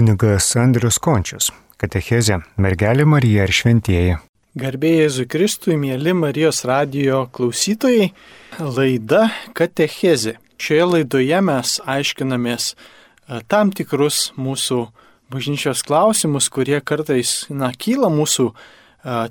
kunigas 0.00 0.46
Andrius 0.56 0.96
Končius. 0.96 1.50
Katechezė 1.76 2.38
Mergelė 2.56 3.04
Marija 3.04 3.44
ir 3.44 3.50
Šventieji. 3.52 4.14
Garbėjai 4.56 5.02
Jėzui 5.02 5.26
Kristui, 5.28 5.74
mėly 5.76 6.14
Marijos 6.16 6.62
radio 6.64 7.26
klausytojai, 7.36 8.06
laida 8.62 9.26
Katechezė. 9.52 10.38
Šioje 10.56 10.86
laidoje 10.88 11.42
mes 11.44 11.74
aiškinamės 11.84 12.70
e, 12.72 13.42
tam 13.52 13.74
tikrus 13.76 14.30
mūsų 14.40 14.86
bažnyčios 15.34 15.84
klausimus, 15.84 16.48
kurie 16.48 16.80
kartais, 16.80 17.34
na, 17.52 17.68
kyla 17.76 18.08
mūsų 18.14 18.48
e, 18.48 18.56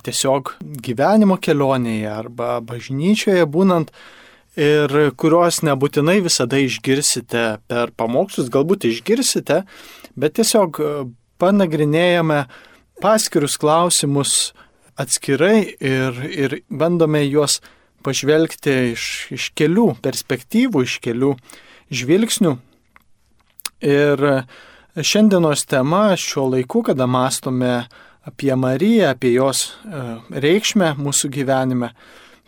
tiesiog 0.05 0.53
gyvenimo 0.85 1.39
kelionėje 1.41 2.13
arba 2.13 2.59
bažnyčioje 2.61 3.49
būnant 3.49 3.89
ir 4.59 4.93
kuriuos 5.17 5.63
nebūtinai 5.65 6.19
visada 6.25 6.61
išgirsite 6.61 7.47
per 7.65 7.95
pamokslus, 7.97 8.53
galbūt 8.53 8.85
išgirsite, 8.91 9.63
bet 10.19 10.37
tiesiog 10.39 10.79
e, 10.79 10.93
panagrinėjame 11.39 12.43
paskirius 13.03 13.57
klausimus 13.59 14.51
atskirai 14.99 15.63
ir, 15.79 16.23
ir 16.27 16.57
bandome 16.69 17.23
juos 17.25 17.59
pažvelgti 18.03 18.75
iš, 18.93 19.05
iš 19.35 19.49
kelių 19.57 19.93
perspektyvų, 20.03 20.83
iš 20.87 20.99
kelių 21.03 21.33
žvilgsnių. 21.95 22.55
Ir 23.87 24.23
šiandienos 24.99 25.63
tema 25.71 26.09
šiuo 26.19 26.49
laiku, 26.55 26.83
kada 26.91 27.07
mastome 27.07 27.85
apie 28.27 28.51
Mariją, 28.55 29.13
apie 29.13 29.33
jos 29.37 29.69
e, 29.87 30.07
reikšmę 30.43 30.93
mūsų 30.99 31.31
gyvenime, 31.39 31.93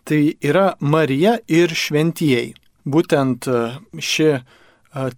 tai 0.03 0.35
yra 0.43 0.73
Marija 0.79 1.37
ir 1.47 1.71
šventieji. 1.71 2.55
Būtent 2.85 3.45
e, 3.47 3.59
ši 4.01 4.27
e, 4.33 4.41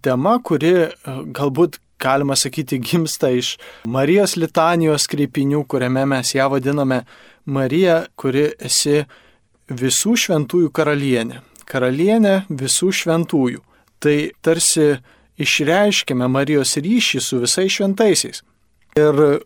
tema, 0.04 0.36
kuri 0.44 0.74
e, 0.84 0.88
galbūt 1.34 1.80
galima 2.04 2.36
sakyti 2.36 2.78
gimsta 2.84 3.30
iš 3.32 3.54
Marijos 3.88 4.36
litanijos 4.36 5.08
kreipinių, 5.10 5.64
kuriame 5.68 6.04
mes 6.12 6.34
ją 6.36 6.50
vadiname 6.52 7.02
Marija, 7.44 8.04
kuri 8.16 8.50
esi 8.60 9.02
visų 9.72 10.14
šventųjų 10.24 10.70
karalienė. 10.76 11.40
Karalienė 11.68 12.34
visų 12.52 12.90
šventųjų. 13.00 13.62
Tai 14.04 14.16
tarsi 14.44 14.90
išreiškime 15.40 16.28
Marijos 16.28 16.76
ryšį 16.76 17.22
su 17.24 17.40
visais 17.42 17.72
šventaisiais. 17.72 18.42
Ir 19.00 19.40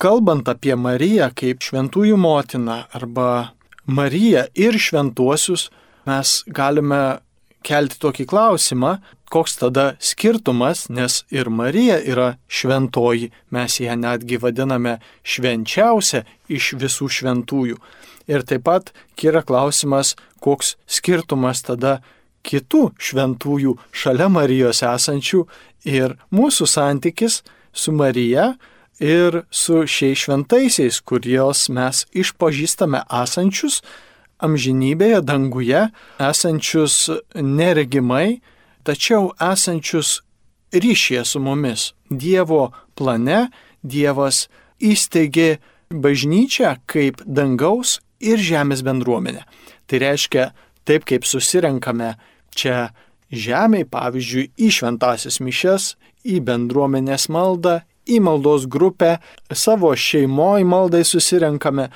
kalbant 0.00 0.48
apie 0.48 0.76
Mariją 0.78 1.30
kaip 1.36 1.64
šventųjų 1.64 2.16
motiną 2.20 2.84
arba 2.94 3.54
Mariją 3.86 4.46
ir 4.56 4.78
šventuosius, 4.80 5.68
mes 6.08 6.38
galime 6.46 7.18
kelti 7.64 7.98
tokį 8.02 8.26
klausimą, 8.30 8.98
koks 9.32 9.56
tada 9.58 9.86
skirtumas, 9.98 10.86
nes 10.88 11.22
ir 11.34 11.50
Marija 11.50 11.96
yra 11.98 12.34
šventoji, 12.46 13.30
mes 13.50 13.78
ją 13.80 13.96
netgi 13.98 14.38
vadiname 14.42 14.98
švenčiausia 15.24 16.24
iš 16.48 16.74
visų 16.80 17.08
šventųjų. 17.16 17.80
Ir 18.30 18.44
taip 18.48 18.64
pat 18.68 18.92
kyra 19.20 19.42
klausimas, 19.44 20.14
koks 20.44 20.76
skirtumas 20.86 21.64
tada 21.66 21.98
kitų 22.44 22.92
šventųjų 23.00 23.74
šalia 23.92 24.28
Marijos 24.32 24.84
esančių 24.84 25.42
ir 25.88 26.16
mūsų 26.32 26.68
santykis 26.68 27.42
su 27.72 27.92
Marija, 27.92 28.54
ir 29.00 29.42
su 29.50 29.84
šiais 29.86 30.24
šventaisiais, 30.24 31.00
kuriuos 31.02 31.68
mes 31.74 32.04
išpažįstame 32.14 33.02
esančius 33.22 33.82
amžinybėje, 34.44 35.22
danguje, 35.24 35.86
esančius 36.20 37.08
neregimai, 37.34 38.40
tačiau 38.84 39.32
esančius 39.40 40.20
ryšyje 40.74 41.24
su 41.24 41.40
mumis. 41.40 41.92
Dievo 42.10 42.72
plane 42.94 43.48
Dievas 43.84 44.46
įsteigė 44.80 45.58
bažnyčią 45.92 46.76
kaip 46.90 47.20
dangaus 47.26 47.98
ir 48.20 48.40
žemės 48.40 48.82
bendruomenė. 48.86 49.44
Tai 49.86 50.00
reiškia, 50.00 50.50
taip 50.88 51.04
kaip 51.08 51.26
susirenkame 51.28 52.14
čia 52.56 52.90
žemėje, 53.34 53.88
pavyzdžiui, 53.92 54.46
į 54.56 54.70
šventasis 54.78 55.40
mišes, 55.44 55.94
į 56.24 56.40
bendruomenės 56.46 57.28
maldą, 57.32 57.82
į 58.08 58.20
maldos 58.24 58.66
grupę, 58.70 59.18
savo 59.52 59.92
šeimoje 59.96 60.64
maldai 60.68 61.02
susirenkame 61.08 61.88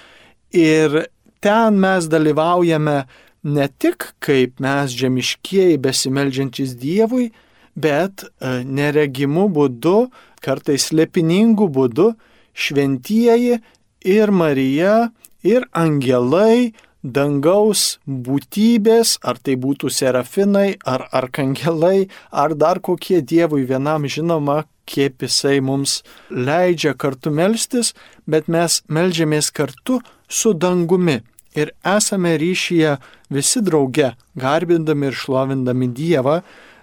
ir 0.57 1.05
ten 1.41 1.79
mes 1.81 2.09
dalyvaujame 2.11 2.99
ne 3.45 3.69
tik 3.79 4.13
kaip 4.25 4.61
mes 4.61 4.95
žemiškieji 5.01 5.79
besimeldžiantis 5.85 6.75
Dievui, 6.81 7.31
bet 7.77 8.25
e, 8.25 8.59
neregimu 8.65 9.47
būdu, 9.55 10.09
kartais 10.43 10.91
lepiningų 10.93 11.69
būdu, 11.75 12.13
šventieji 12.55 13.61
ir 14.05 14.35
Marija 14.35 15.11
ir 15.47 15.67
angelai, 15.73 16.75
dangaus 17.03 17.99
būtybės, 18.07 19.19
ar 19.23 19.39
tai 19.39 19.55
būtų 19.55 19.91
serafinai, 19.95 20.77
ar 20.85 21.07
arkangelai, 21.15 22.09
ar 22.31 22.55
dar 22.59 22.83
kokie 22.83 23.23
Dievui 23.23 23.63
vienam 23.69 24.07
žinoma, 24.11 24.65
kiek 24.89 25.15
jisai 25.23 25.61
mums 25.63 26.03
leidžia 26.31 26.95
kartu 26.99 27.31
melstis, 27.31 27.95
bet 28.27 28.49
mes 28.49 28.83
melžiamės 28.89 29.53
kartu 29.55 30.01
su 30.29 30.53
dangumi 30.53 31.21
ir 31.55 31.73
esame 31.97 32.37
ryšyje 32.39 32.97
visi 33.31 33.61
drauge, 33.61 34.13
garbindami 34.35 35.07
ir 35.07 35.17
šlovindami 35.17 35.89
Dievą 35.89 36.41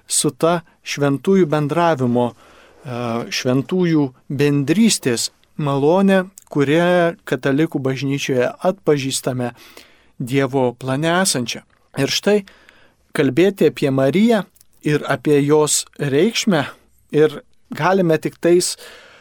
su 0.07 0.31
ta 0.31 0.61
šventųjų 0.85 1.47
bendravimo, 1.50 2.31
e, 2.31 2.35
šventųjų 3.29 4.09
bendrystės 4.29 5.31
malonė, 5.57 6.25
kurią 6.50 7.16
katalikų 7.25 7.81
bažnyčioje 7.81 8.51
atpažįstame 8.69 9.53
Dievo 10.19 10.73
plane 10.79 11.12
esančią. 11.22 11.63
Ir 12.00 12.12
štai 12.12 12.44
kalbėti 13.16 13.69
apie 13.72 13.89
Mariją 13.91 14.44
ir 14.85 15.03
apie 15.09 15.39
jos 15.44 15.85
reikšmę 16.00 16.66
ir 17.16 17.41
galime 17.73 18.17
tik 18.22 18.38
tais 18.39 18.75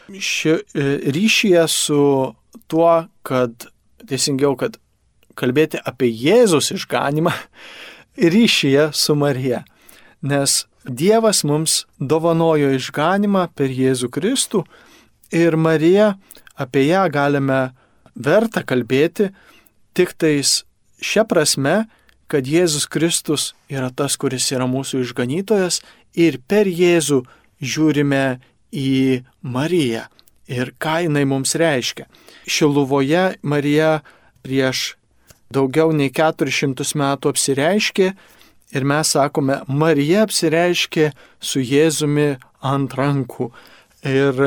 ši, 0.09 0.59
e, 0.75 0.97
ryšyje 1.11 1.67
su 1.67 2.35
tuo, 2.67 3.07
kad 3.23 3.67
teisingiau, 4.09 4.55
kad 4.59 4.77
kalbėti 5.39 5.81
apie 5.83 6.09
Jėzus 6.09 6.71
išganimą 6.75 7.33
ryšyje 8.35 8.89
su 8.93 9.15
Marija. 9.19 9.63
Nes 10.25 10.63
Dievas 10.85 11.41
mums 11.43 11.83
dovanojo 11.97 12.69
išganimą 12.77 13.47
per 13.57 13.73
Jėzų 13.73 14.11
Kristų 14.13 14.61
ir 15.33 15.57
Mariją 15.57 16.13
apie 16.61 16.85
ją 16.85 17.07
galime 17.09 17.73
verta 18.15 18.61
kalbėti 18.61 19.31
tik 19.97 20.13
tais 20.13 20.61
šią 21.01 21.25
prasme, 21.27 21.85
kad 22.29 22.45
Jėzus 22.45 22.85
Kristus 22.89 23.53
yra 23.69 23.89
tas, 23.89 24.15
kuris 24.17 24.51
yra 24.53 24.69
mūsų 24.69 25.01
išganytojas 25.05 25.81
ir 26.13 26.37
per 26.47 26.69
Jėzų 26.69 27.23
žiūrime 27.61 28.25
į 28.69 29.23
Mariją 29.41 30.05
ir 30.47 30.73
ką 30.81 31.01
jinai 31.05 31.25
mums 31.29 31.55
reiškia. 31.59 32.05
Šiluvoje 32.45 33.35
Marija 33.41 33.99
prieš 34.45 34.95
daugiau 35.53 35.93
nei 35.95 36.11
400 36.13 36.95
metų 36.99 37.33
apsireiškė 37.33 38.07
ir 38.75 38.87
mes 38.87 39.13
sakome, 39.15 39.61
Marija 39.67 40.25
apsireiškė 40.25 41.11
su 41.39 41.63
Jėzumi 41.63 42.35
ant 42.65 42.95
rankų. 42.97 43.49
Ir 44.05 44.41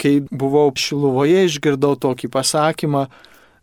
kai 0.00 0.14
buvau 0.28 0.72
Šiluvoje, 0.76 1.44
išgirdau 1.48 1.96
tokį 2.00 2.30
pasakymą, 2.32 3.06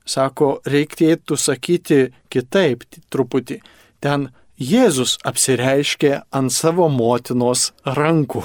sako, 0.07 0.57
reikėtų 0.65 1.37
sakyti 1.37 2.01
kitaip 2.33 2.85
truputį. 3.11 3.59
Ten 4.01 4.29
Jėzus 4.57 5.17
apsireiškė 5.27 6.13
ant 6.33 6.53
savo 6.53 6.87
motinos 6.89 7.71
rankų. 7.85 8.41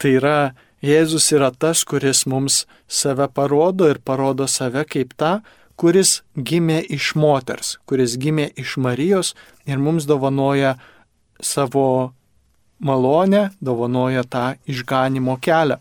Tai 0.00 0.12
yra, 0.20 0.38
Jėzus 0.84 1.30
yra 1.32 1.48
tas, 1.48 1.80
kuris 1.88 2.26
mums 2.28 2.64
save 2.88 3.30
parodo 3.32 3.86
ir 3.88 4.02
parodo 4.04 4.44
save 4.50 4.82
kaip 4.84 5.14
tą, 5.16 5.38
kuris 5.80 6.18
gimė 6.36 6.82
iš 6.92 7.14
moters, 7.16 7.78
kuris 7.88 8.18
gimė 8.20 8.50
iš 8.60 8.76
Marijos 8.76 9.32
ir 9.64 9.80
mums 9.80 10.04
dovanoja 10.04 10.74
savo 11.40 12.12
malonę, 12.84 13.48
dovanoja 13.64 14.26
tą 14.28 14.44
išganimo 14.68 15.38
kelią. 15.40 15.80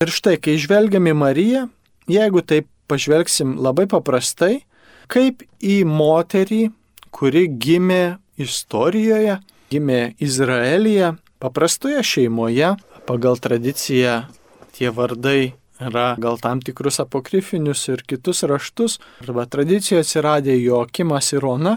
Ir 0.00 0.10
štai, 0.10 0.36
kai 0.42 0.56
žvelgiam 0.58 1.06
į 1.06 1.14
Mariją, 1.14 1.64
jeigu 2.10 2.42
taip 2.42 2.66
pažvelgsim 2.90 3.58
labai 3.62 3.86
paprastai, 3.86 4.64
kaip 5.12 5.44
į 5.62 5.82
moterį, 5.86 6.70
kuri 7.14 7.46
gimė 7.62 8.18
istorijoje, 8.40 9.38
gimė 9.70 10.02
Izraelyje, 10.18 11.14
paprastoje 11.42 12.02
šeimoje, 12.02 12.74
pagal 13.10 13.40
tradiciją 13.42 14.22
tie 14.70 14.90
vardai 14.94 15.52
yra 15.82 16.14
gal 16.18 16.36
tam 16.38 16.60
tikrus 16.62 17.00
apokrifinius 17.02 17.88
ir 17.90 18.04
kitus 18.06 18.44
raštus, 18.46 19.00
arba 19.24 19.48
tradicijoje 19.50 20.04
atsiradė 20.04 20.54
Joakimas 20.60 21.32
ir 21.34 21.46
Ona, 21.48 21.72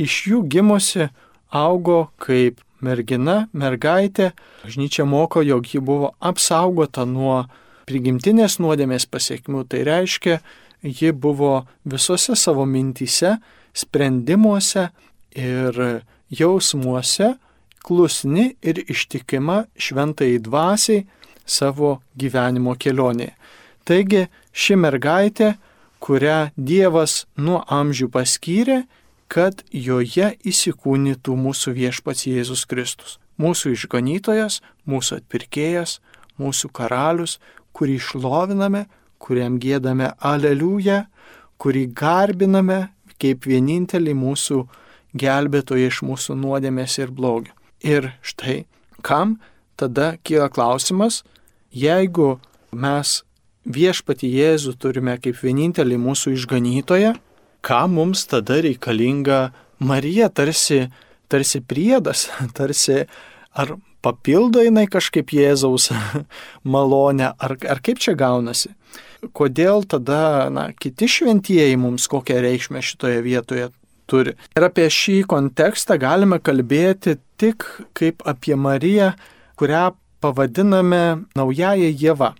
iš 0.00 0.14
jų 0.30 0.40
gimusi 0.48 1.10
augo 1.52 1.98
kaip 2.22 2.62
mergina, 2.80 3.50
mergaitė. 3.52 4.30
Bažnyčia 4.64 5.04
moko, 5.04 5.42
jog 5.44 5.68
ji 5.68 5.82
buvo 5.84 6.14
apsaugota 6.16 7.04
nuo 7.04 7.42
prigimtinės 7.90 8.56
nuodėmės 8.62 9.04
pasiekmių, 9.10 9.66
tai 9.68 9.82
reiškia, 9.84 10.40
ji 10.80 11.12
buvo 11.12 11.66
visose 11.84 12.38
savo 12.40 12.64
mintyse, 12.64 13.36
sprendimuose 13.76 14.88
ir 15.36 15.84
jausmuose 16.32 17.34
klusni 17.84 18.54
ir 18.62 18.82
ištikima 18.86 19.64
šventai 19.76 20.38
dvasiai 20.42 21.06
savo 21.46 21.98
gyvenimo 22.18 22.76
kelionėje. 22.78 23.34
Taigi 23.84 24.26
ši 24.52 24.76
mergaitė, 24.78 25.54
kurią 26.00 26.50
Dievas 26.56 27.24
nuo 27.36 27.62
amžių 27.66 28.10
paskyrė, 28.14 28.84
kad 29.30 29.62
joje 29.70 30.32
įsikūnytų 30.46 31.34
mūsų 31.38 31.74
viešpats 31.76 32.26
Jėzus 32.26 32.66
Kristus. 32.70 33.18
Mūsų 33.40 33.74
išganytojas, 33.76 34.60
mūsų 34.90 35.20
atpirkėjas, 35.20 36.00
mūsų 36.40 36.70
karalius, 36.76 37.38
kurį 37.72 37.96
šloviname, 38.02 38.84
kuriam 39.22 39.58
gėdame 39.62 40.10
aleliują, 40.18 41.04
kurį 41.60 41.86
garbiname 41.96 42.80
kaip 43.20 43.46
vienintelį 43.46 44.16
mūsų 44.16 44.60
gelbėtoją 45.20 45.90
iš 45.92 46.02
mūsų 46.06 46.36
nuodėmės 46.40 46.98
ir 47.02 47.12
blogio. 47.14 47.54
Ir 47.80 48.12
štai, 48.20 48.64
kam 49.02 49.38
tada 49.80 50.14
kyla 50.24 50.50
klausimas, 50.52 51.22
jeigu 51.72 52.38
mes 52.72 53.20
viešpati 53.64 54.28
Jėzų 54.28 54.76
turime 54.80 55.16
kaip 55.22 55.38
vienintelį 55.40 55.98
mūsų 56.00 56.34
išganytoją, 56.36 57.14
ką 57.64 57.80
mums 57.92 58.26
tada 58.28 58.60
reikalinga 58.64 59.50
Marija 59.80 60.28
tarsi, 60.28 60.88
tarsi 61.28 61.60
priedas, 61.64 62.28
tarsi 62.58 63.04
ar 63.56 63.76
papildo 64.04 64.62
jinai 64.64 64.86
kažkaip 64.90 65.32
Jėzaus 65.32 65.90
malonę, 66.72 67.32
ar, 67.38 67.56
ar 67.56 67.80
kaip 67.84 68.00
čia 68.00 68.16
gaunasi. 68.18 68.74
Kodėl 69.36 69.84
tada 69.84 70.48
na, 70.52 70.70
kiti 70.72 71.08
šventieji 71.08 71.76
mums 71.80 72.08
kokią 72.08 72.38
reikšmę 72.40 72.80
šitoje 72.84 73.20
vietoje 73.24 73.68
turi. 74.10 74.34
Ir 74.56 74.66
apie 74.66 74.88
šį 74.90 75.22
kontekstą 75.30 75.96
galime 76.02 76.40
kalbėti 76.42 77.16
tik 77.40 77.66
kaip 77.96 78.24
apie 78.28 78.56
Mariją, 78.58 79.12
kurią 79.60 79.90
pavadiname 80.20 81.24
naująją 81.38 81.90
Jėvą. 82.02 82.32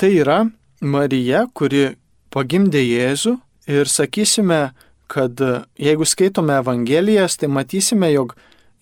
Tai 0.00 0.10
yra 0.10 0.40
Marija, 0.80 1.44
kuri 1.54 1.94
pagimdė 2.34 2.82
Jėzų 2.82 3.36
ir 3.70 3.90
sakysime, 3.90 4.74
kad 5.06 5.38
jeigu 5.78 6.06
skaitome 6.08 6.56
Evangelijas, 6.58 7.36
tai 7.38 7.48
matysime, 7.52 8.10
jog 8.12 8.34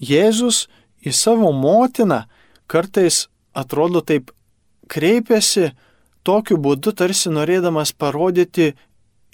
Jėzus 0.02 0.66
į 1.04 1.12
savo 1.14 1.50
motiną 1.52 2.24
kartais 2.70 3.26
atrodo 3.52 4.00
taip 4.00 4.30
kreipiasi 4.88 5.72
tokiu 6.24 6.56
būdu, 6.62 6.94
tarsi 6.96 7.32
norėdamas 7.32 7.92
parodyti 7.92 8.72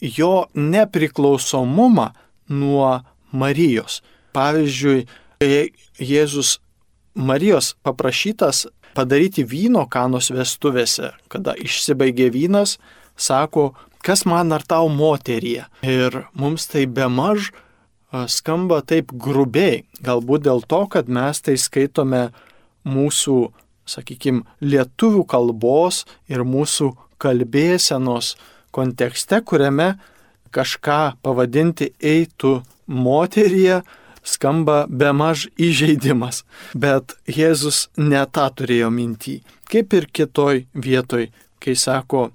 jo 0.01 0.49
nepriklausomumą 0.55 2.09
nuo 2.49 3.01
Marijos. 3.33 4.01
Pavyzdžiui, 4.37 5.07
Jėzus 5.99 6.59
Marijos 7.15 7.75
paprašytas 7.83 8.67
padaryti 8.97 9.45
vyno 9.47 9.85
kanos 9.91 10.31
vestuvėse, 10.35 11.13
kada 11.31 11.55
išsibaigė 11.59 12.29
vynas, 12.35 12.77
sako, 13.19 13.73
kas 14.03 14.25
man 14.27 14.53
ar 14.55 14.65
tau 14.67 14.89
moteryje. 14.91 15.67
Ir 15.83 16.25
mums 16.35 16.69
tai 16.71 16.87
be 16.87 17.09
maž 17.11 17.51
skamba 18.31 18.81
taip 18.87 19.13
grubiai, 19.13 19.85
galbūt 20.05 20.47
dėl 20.47 20.63
to, 20.67 20.85
kad 20.91 21.11
mes 21.13 21.43
tai 21.45 21.59
skaitome 21.61 22.29
mūsų, 22.89 23.39
sakykime, 23.89 24.47
lietuvių 24.65 25.25
kalbos 25.29 26.05
ir 26.31 26.45
mūsų 26.47 26.95
kalbėsenos 27.21 28.37
kontekste, 28.73 29.43
kuriame 29.43 29.97
kažką 30.51 31.19
pavadinti 31.23 31.93
eitų 32.01 32.59
moteryje 32.89 33.83
skamba 34.29 34.87
be 34.89 35.13
maž 35.13 35.47
įžeidimas. 35.57 36.43
Bet 36.75 37.17
Jėzus 37.29 37.89
ne 37.97 38.25
tą 38.27 38.49
turėjo 38.57 38.91
mintį. 38.93 39.39
Kaip 39.69 39.95
ir 39.95 40.09
kitoj 40.13 40.65
vietoj, 40.75 41.29
kai 41.63 41.75
sako 41.77 42.31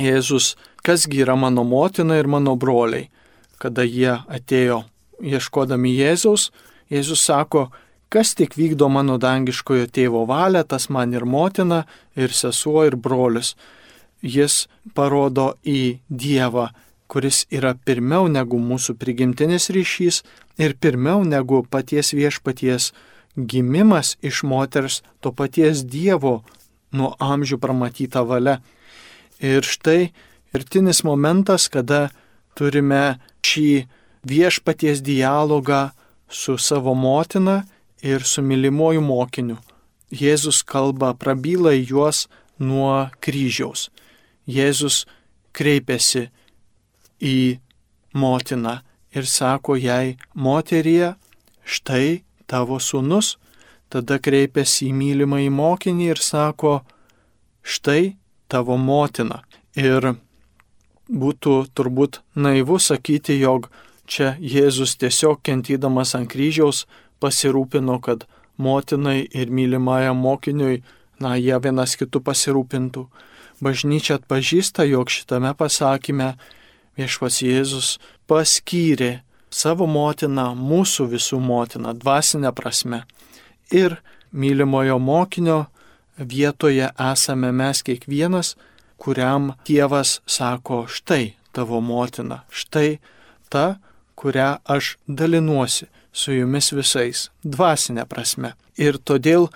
Jėzus, 0.00 0.54
kasgi 0.84 1.24
yra 1.24 1.36
mano 1.36 1.64
motina 1.64 2.18
ir 2.20 2.28
mano 2.28 2.56
broliai. 2.56 3.08
Kada 3.56 3.84
jie 3.88 4.18
atėjo 4.28 4.84
ieškodami 5.24 5.94
Jėzaus, 5.96 6.50
Jėzus 6.92 7.24
sako, 7.24 7.70
kas 8.12 8.34
tik 8.36 8.54
vykdo 8.58 8.88
mano 8.92 9.16
dangiškojo 9.18 9.88
tėvo 9.88 10.26
valią, 10.28 10.62
tas 10.68 10.90
man 10.92 11.14
ir 11.16 11.24
motina, 11.24 11.84
ir 12.14 12.32
sesuo, 12.32 12.84
ir 12.86 12.96
brolis. 12.96 13.54
Jis 14.22 14.66
parodo 14.94 15.54
į 15.64 15.98
Dievą 16.08 16.70
kuris 17.06 17.44
yra 17.50 17.74
pirmiau 17.86 18.28
negu 18.28 18.58
mūsų 18.58 18.96
prigimtinis 19.00 19.70
ryšys 19.74 20.22
ir 20.58 20.76
pirmiau 20.80 21.24
negu 21.24 21.62
paties 21.70 22.12
viešpaties 22.16 22.92
gimimas 23.36 24.16
iš 24.22 24.42
moters, 24.42 25.02
to 25.20 25.32
paties 25.32 25.84
Dievo 25.84 26.42
nuo 26.92 27.14
amžių 27.20 27.58
pramatyta 27.60 28.24
valia. 28.24 28.60
Ir 29.40 29.62
štai 29.62 30.12
irtinis 30.56 31.02
momentas, 31.04 31.68
kada 31.68 32.08
turime 32.56 33.18
šį 33.46 33.86
viešpaties 34.26 35.02
dialogą 35.04 35.90
su 36.28 36.56
savo 36.58 36.94
motina 36.94 37.64
ir 38.02 38.24
su 38.24 38.42
mylimuoju 38.42 39.00
mokiniu. 39.00 39.58
Jėzus 40.10 40.62
kalba, 40.62 41.12
prabyla 41.14 41.74
į 41.76 41.86
juos 41.90 42.26
nuo 42.58 43.08
kryžiaus. 43.20 43.90
Jėzus 44.46 45.04
kreipiasi 45.56 46.28
į 47.20 47.58
motiną 48.16 48.80
ir 49.16 49.26
sako 49.26 49.76
jai, 49.80 50.16
moterie, 50.34 51.14
štai 51.64 52.22
tavo 52.46 52.78
sunus, 52.80 53.36
tada 53.88 54.18
kreipiasi 54.20 54.90
į 54.90 54.96
mylimą 54.96 55.40
į 55.46 55.50
mokinį 55.54 56.10
ir 56.12 56.20
sako, 56.22 56.80
štai 57.62 58.16
tavo 58.48 58.76
motina. 58.76 59.42
Ir 59.76 60.14
būtų 61.08 61.56
turbūt 61.76 62.20
naivu 62.34 62.78
sakyti, 62.82 63.38
jog 63.40 63.70
čia 64.06 64.34
Jėzus 64.40 64.96
tiesiog 65.00 65.42
kentydamas 65.46 66.14
ant 66.18 66.30
kryžiaus 66.30 66.84
pasirūpino, 67.22 67.98
kad 68.02 68.26
motinai 68.56 69.26
ir 69.32 69.50
mylimajam 69.50 70.18
mokiniui, 70.22 70.82
na, 71.20 71.36
jie 71.36 71.56
vienas 71.62 71.96
kitų 71.96 72.20
pasirūpintų. 72.24 73.06
Bažnyčia 73.64 74.18
atpažįsta, 74.18 74.84
jog 74.84 75.08
šitame 75.08 75.54
pasakyme 75.56 76.34
viešpas 76.96 77.40
Jėzus 77.44 77.96
paskyrė 78.28 79.20
savo 79.50 79.86
motiną, 79.86 80.52
mūsų 80.56 81.08
visų 81.14 81.40
motiną, 81.40 81.94
dvasinę 81.96 82.52
prasme. 82.56 83.04
Ir 83.70 83.98
mylimojo 84.32 84.98
mokinio 84.98 85.66
vietoje 86.18 86.90
esame 87.12 87.52
mes 87.52 87.82
kiekvienas, 87.82 88.54
kuriam 88.96 89.54
Dievas 89.66 90.20
sako, 90.26 90.86
štai 90.88 91.36
tavo 91.52 91.80
motina, 91.80 92.42
štai 92.50 92.98
ta, 93.48 93.76
kurią 94.16 94.56
aš 94.64 94.96
dalinuosi 95.06 95.88
su 96.12 96.32
jumis 96.32 96.72
visais, 96.72 97.28
dvasinė 97.44 98.06
prasme. 98.08 98.54
Ir 98.80 98.96
todėl, 98.98 99.50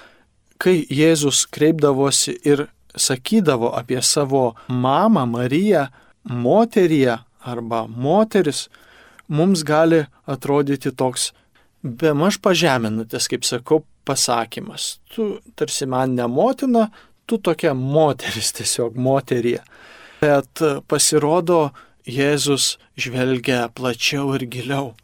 kai 0.60 0.84
Jėzus 0.92 1.46
kreipdavosi 1.48 2.36
ir 2.44 2.66
sakydavo 2.96 3.72
apie 3.76 4.02
savo 4.04 4.54
mamą 4.68 5.24
Mariją, 5.28 5.86
moteriją 6.24 7.18
arba 7.40 7.86
moteris 7.86 8.68
mums 9.28 9.62
gali 9.64 10.04
atrodyti 10.26 10.92
toks 10.92 11.32
be 11.82 12.12
maž 12.12 12.38
pažeminantis, 12.44 13.28
kaip 13.30 13.46
sakau, 13.46 13.84
pasakymas. 14.04 14.98
Tu 15.14 15.38
tarsi 15.56 15.86
man 15.86 16.14
ne 16.14 16.26
motina, 16.26 16.90
tu 17.26 17.38
tokia 17.38 17.74
moteris 17.74 18.52
tiesiog 18.58 18.96
moterie. 18.96 19.60
Bet 20.20 20.62
pasirodo, 20.88 21.70
Jėzus 22.10 22.78
žvelgia 22.98 23.68
plačiau 23.76 24.32
ir 24.34 24.46
giliau. 24.50 24.94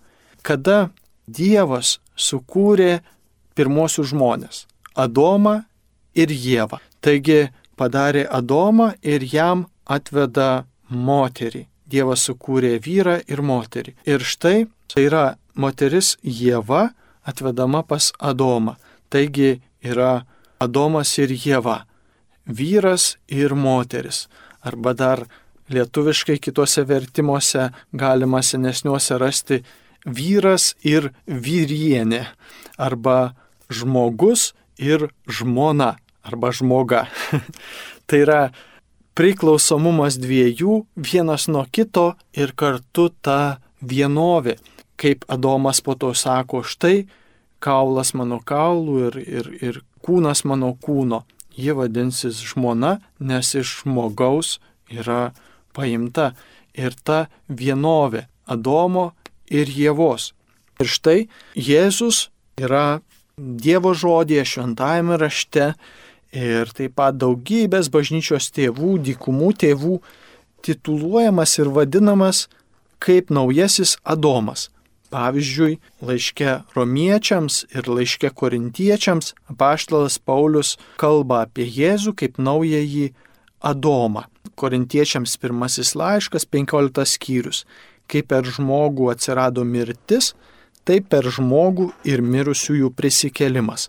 Kada 0.43 0.91
Dievas 1.29 1.99
sukūrė 2.17 3.03
pirmosius 3.55 4.11
žmonės- 4.13 4.65
Adomą 5.05 5.65
ir 6.15 6.29
Jėvą. 6.33 6.81
Taigi 7.01 7.51
padarė 7.77 8.27
Adomą 8.27 8.95
ir 9.03 9.23
jam 9.23 9.67
atveda 9.87 10.65
moterį. 10.91 11.67
Dievas 11.87 12.27
sukūrė 12.27 12.77
vyrą 12.83 13.21
ir 13.31 13.43
moterį. 13.43 13.95
Ir 14.07 14.25
štai 14.27 14.67
tai 14.91 15.07
yra 15.07 15.25
moteris 15.55 16.17
Jėva 16.23 16.91
atvedama 17.27 17.83
pas 17.87 18.13
Adomą. 18.19 18.77
Taigi 19.11 19.61
yra 19.83 20.27
Adomas 20.61 21.17
ir 21.19 21.35
Jėva. 21.35 21.85
Vyras 22.47 23.17
ir 23.29 23.55
moteris. 23.55 24.27
Arba 24.63 24.95
dar 24.95 25.27
lietuviškai 25.71 26.39
kitose 26.43 26.85
vertimuose 26.87 27.71
galima 27.93 28.43
senesniuose 28.43 29.19
rasti 29.19 29.63
vyras 30.07 30.75
ir 30.87 31.11
vyrienė. 31.27 32.25
Arba 32.79 33.35
žmogus 33.71 34.53
ir 34.79 35.09
žmona. 35.27 35.97
Arba 36.27 36.53
žmoga. 36.55 37.07
tai 38.07 38.23
yra 38.23 38.41
priklausomumas 39.17 40.19
dviejų 40.21 40.83
vienas 41.01 41.49
nuo 41.49 41.65
kito 41.73 42.15
ir 42.37 42.53
kartu 42.53 43.09
ta 43.25 43.59
vienovė. 43.81 44.59
Kaip 44.97 45.25
Adomas 45.29 45.83
po 45.85 45.97
to 45.97 46.13
sako, 46.17 46.63
štai 46.65 47.07
kaulas 47.61 48.13
mano 48.17 48.39
kaulų 48.45 48.97
ir, 49.09 49.19
ir, 49.25 49.51
ir 49.61 49.81
kūnas 50.05 50.45
mano 50.49 50.75
kūno. 50.81 51.25
Ji 51.57 51.73
vadinsis 51.77 52.43
žmona, 52.45 52.99
nes 53.19 53.55
iš 53.57 53.83
žmogaus 53.83 54.59
yra 54.93 55.33
paimta. 55.77 56.35
Ir 56.77 56.93
ta 57.05 57.27
vienovė 57.49 58.27
Adomo 58.47 59.15
ir 59.49 59.69
Jėvos. 59.73 60.35
Ir 60.81 60.93
štai 60.93 61.21
Jėzus 61.57 62.29
yra 62.61 63.01
Dievo 63.37 63.93
žodėje, 63.93 64.45
šventajame 64.49 65.17
rašte 65.21 65.75
ir 66.33 66.71
taip 66.77 66.97
pat 66.99 67.19
daugybės 67.21 67.91
bažnyčios 67.93 68.51
tėvų, 68.55 68.97
dykumų 69.07 69.53
tėvų 69.63 69.99
tituluojamas 70.67 71.59
ir 71.61 71.71
vadinamas 71.71 72.47
kaip 72.99 73.31
naujasis 73.31 73.97
Adomas. 74.05 74.71
Pavyzdžiui, 75.11 75.77
laiške 76.03 76.53
romiečiams 76.75 77.61
ir 77.71 77.87
laiške 77.87 78.33
korintiečiams 78.35 79.35
apaštalas 79.53 80.19
Paulius 80.19 80.75
kalba 80.99 81.45
apie 81.47 81.69
Jėzų 81.71 82.17
kaip 82.19 82.41
naująjį 82.43 83.13
Adomą. 83.63 84.27
Korintiečiams 84.59 85.37
pirmasis 85.39 85.95
laiškas, 85.95 86.47
15 86.51 87.07
skyrius. 87.07 87.63
Kaip 88.11 88.29
per 88.31 88.47
žmogų 88.47 89.11
atsirado 89.13 89.65
mirtis, 89.67 90.35
taip 90.87 91.09
per 91.11 91.27
žmogų 91.31 91.91
ir 92.07 92.23
mirusiųjų 92.23 92.93
prisikelimas. 92.99 93.89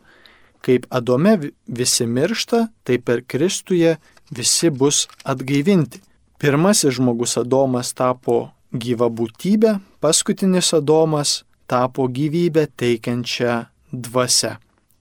Kaip 0.68 0.84
Adome 0.92 1.38
visi 1.68 2.04
miršta, 2.04 2.66
taip 2.84 3.06
per 3.08 3.22
Kristuje 3.24 3.94
visi 4.36 4.70
bus 4.70 5.06
atgaivinti. 5.24 6.02
Pirmasis 6.38 6.98
žmogus 6.98 7.38
Adomas 7.40 7.94
tapo 7.96 8.50
gyva 8.76 9.08
būtybė, 9.08 9.78
paskutinis 10.04 10.74
Adomas 10.76 11.46
tapo 11.72 12.10
gyvybę 12.12 12.68
teikiančią 12.76 13.56
dvasę. 13.96 14.58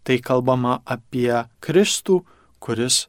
Tai 0.06 0.16
kalbama 0.22 0.78
apie 0.86 1.34
Kristų, 1.58 2.22
kuris 2.62 3.08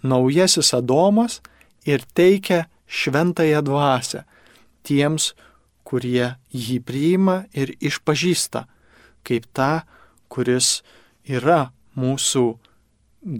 naujasis 0.00 0.72
Adomas 0.72 1.42
ir 1.84 2.08
teikia 2.16 2.64
šventąją 2.88 3.60
dvasę 3.68 4.24
tiems, 4.88 5.34
kurie 5.84 6.38
jį 6.48 6.80
priima 6.84 7.42
ir 7.52 7.76
išpažįsta 7.84 8.64
kaip 9.28 9.44
tą, 9.52 9.82
kuris 10.32 10.80
yra 11.28 11.68
mūsų 11.98 12.44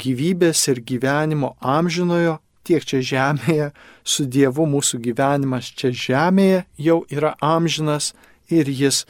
gyvybės 0.03 0.65
ir 0.73 0.83
gyvenimo 0.83 1.55
amžinojo 1.62 2.38
tiek 2.69 2.85
čia 2.85 3.00
žemėje, 3.00 3.71
su 4.05 4.27
Dievu 4.29 4.67
mūsų 4.69 5.00
gyvenimas 5.07 5.71
čia 5.73 5.93
žemėje 5.95 6.65
jau 6.88 6.99
yra 7.09 7.35
amžinas 7.41 8.12
ir 8.53 8.69
jis 8.69 9.05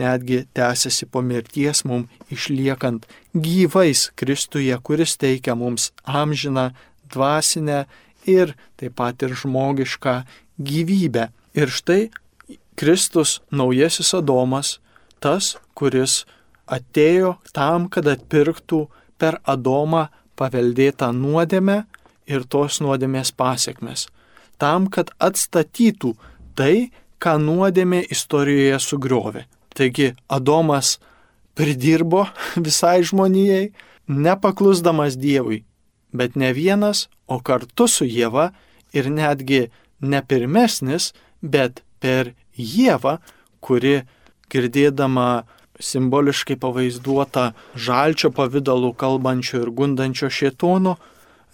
netgi 0.00 0.44
tęsiasi 0.56 1.08
po 1.12 1.22
mirties 1.24 1.84
mums 1.88 2.08
išliekant 2.32 3.06
gyvais 3.32 4.10
Kristuje, 4.16 4.76
kuris 4.82 5.16
teikia 5.16 5.56
mums 5.56 5.90
amžiną, 6.04 6.70
dvasinę 7.12 7.84
ir 8.28 8.54
taip 8.76 8.96
pat 8.98 9.22
ir 9.22 9.36
žmogišką 9.36 10.16
gyvybę. 10.60 11.30
Ir 11.56 11.72
štai 11.72 12.10
Kristus 12.76 13.40
naujasis 13.50 14.12
Adomas, 14.14 14.78
tas, 15.20 15.56
kuris 15.74 16.24
atėjo 16.66 17.36
tam, 17.54 17.88
kad 17.88 18.08
atpirktų 18.10 18.86
per 19.18 19.38
Adomą 19.44 20.06
paveldėtą 20.36 21.12
nuodėmę 21.16 21.84
ir 22.26 22.44
tos 22.50 22.80
nuodėmės 22.82 23.32
pasiekmes, 23.32 24.06
tam, 24.58 24.90
kad 24.90 25.12
atstatytų 25.22 26.14
tai, 26.58 26.90
ką 27.22 27.36
nuodėmė 27.40 28.02
istorijoje 28.12 28.80
sugriovė. 28.82 29.46
Taigi 29.76 30.12
Adomas 30.28 30.96
pridirbo 31.56 32.26
visai 32.66 33.00
žmonijai, 33.06 33.70
nepaklusdamas 34.06 35.16
Dievui, 35.18 35.64
bet 36.12 36.36
ne 36.36 36.52
vienas, 36.56 37.08
o 37.26 37.40
kartu 37.40 37.88
su 37.90 38.06
Jėva 38.06 38.50
ir 38.94 39.10
netgi 39.10 39.66
ne 40.00 40.20
pirmesnis, 40.22 41.12
bet 41.42 41.82
per 42.00 42.34
Jėvą, 42.56 43.18
kuri 43.60 44.02
girdėdama 44.52 45.46
simboliškai 45.80 46.56
pavaizduota 46.60 47.52
žalčio 47.74 48.30
pavydalu 48.30 48.92
kalbančio 48.92 49.62
ir 49.64 49.70
gundančio 49.70 50.30
šėtono, 50.32 50.96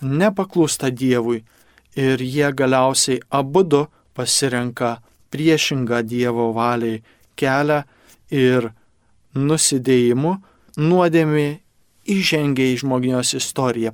nepaklūsta 0.02 0.90
Dievui 0.90 1.42
ir 1.96 2.22
jie 2.22 2.52
galiausiai 2.52 3.20
abu 3.30 3.62
du 3.62 3.86
pasirenka 4.14 5.00
priešingą 5.32 6.02
Dievo 6.06 6.50
valiai 6.56 7.02
kelią 7.36 7.82
ir 8.30 8.70
nusidėjimu 9.34 10.36
nuodėmi 10.76 11.48
įžengia 12.08 12.72
į 12.72 12.80
žmonijos 12.82 13.34
istoriją, 13.38 13.92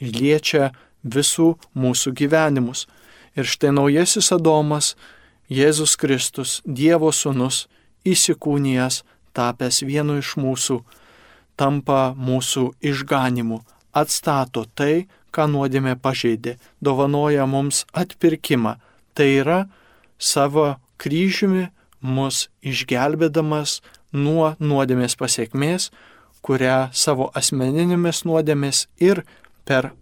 liečia 0.00 0.70
visų 1.04 1.54
mūsų 1.74 2.12
gyvenimus. 2.16 2.86
Ir 3.36 3.46
štai 3.46 3.72
naujasis 3.72 4.32
Adomas, 4.34 4.96
Jėzus 5.50 5.96
Kristus, 5.98 6.60
Dievo 6.64 7.10
sūnus, 7.12 7.66
įsikūnijas, 8.06 9.02
tapęs 9.36 9.82
vienu 9.86 10.18
iš 10.20 10.34
mūsų, 10.40 10.80
tampa 11.56 12.12
mūsų 12.16 12.70
išganimu, 12.90 13.60
atstato 13.92 14.64
tai, 14.74 15.06
ką 15.30 15.46
nuodėmė 15.50 15.96
pažeidė, 16.02 16.56
dovanoja 16.82 17.46
mums 17.46 17.84
atpirkimą. 17.94 18.76
Tai 19.14 19.28
yra 19.42 19.60
savo 20.18 20.74
kryžiumi 21.00 21.68
mus 22.00 22.48
išgelbėdamas 22.66 23.80
nuo 24.12 24.54
nuodėmės 24.58 25.16
pasiekmės, 25.20 25.90
kurią 26.42 26.90
savo 26.96 27.28
asmeninėmis 27.36 28.24
nuodėmės 28.24 28.86
ir 28.98 29.22
per 29.68 29.92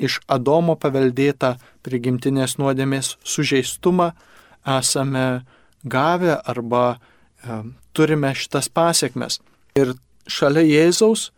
iš 0.00 0.20
Adomo 0.28 0.76
paveldėtą 0.80 1.56
prigimtinės 1.84 2.56
nuodėmės 2.60 3.16
sužeistumą 3.24 4.10
esame 4.78 5.42
gavę 5.84 6.36
arba 6.44 7.00
turime 7.92 8.32
šitas 8.34 8.68
pasiekmes. 8.68 9.40
Ir 9.78 9.94
šalia 10.30 10.64
Jėzaus 10.66 11.30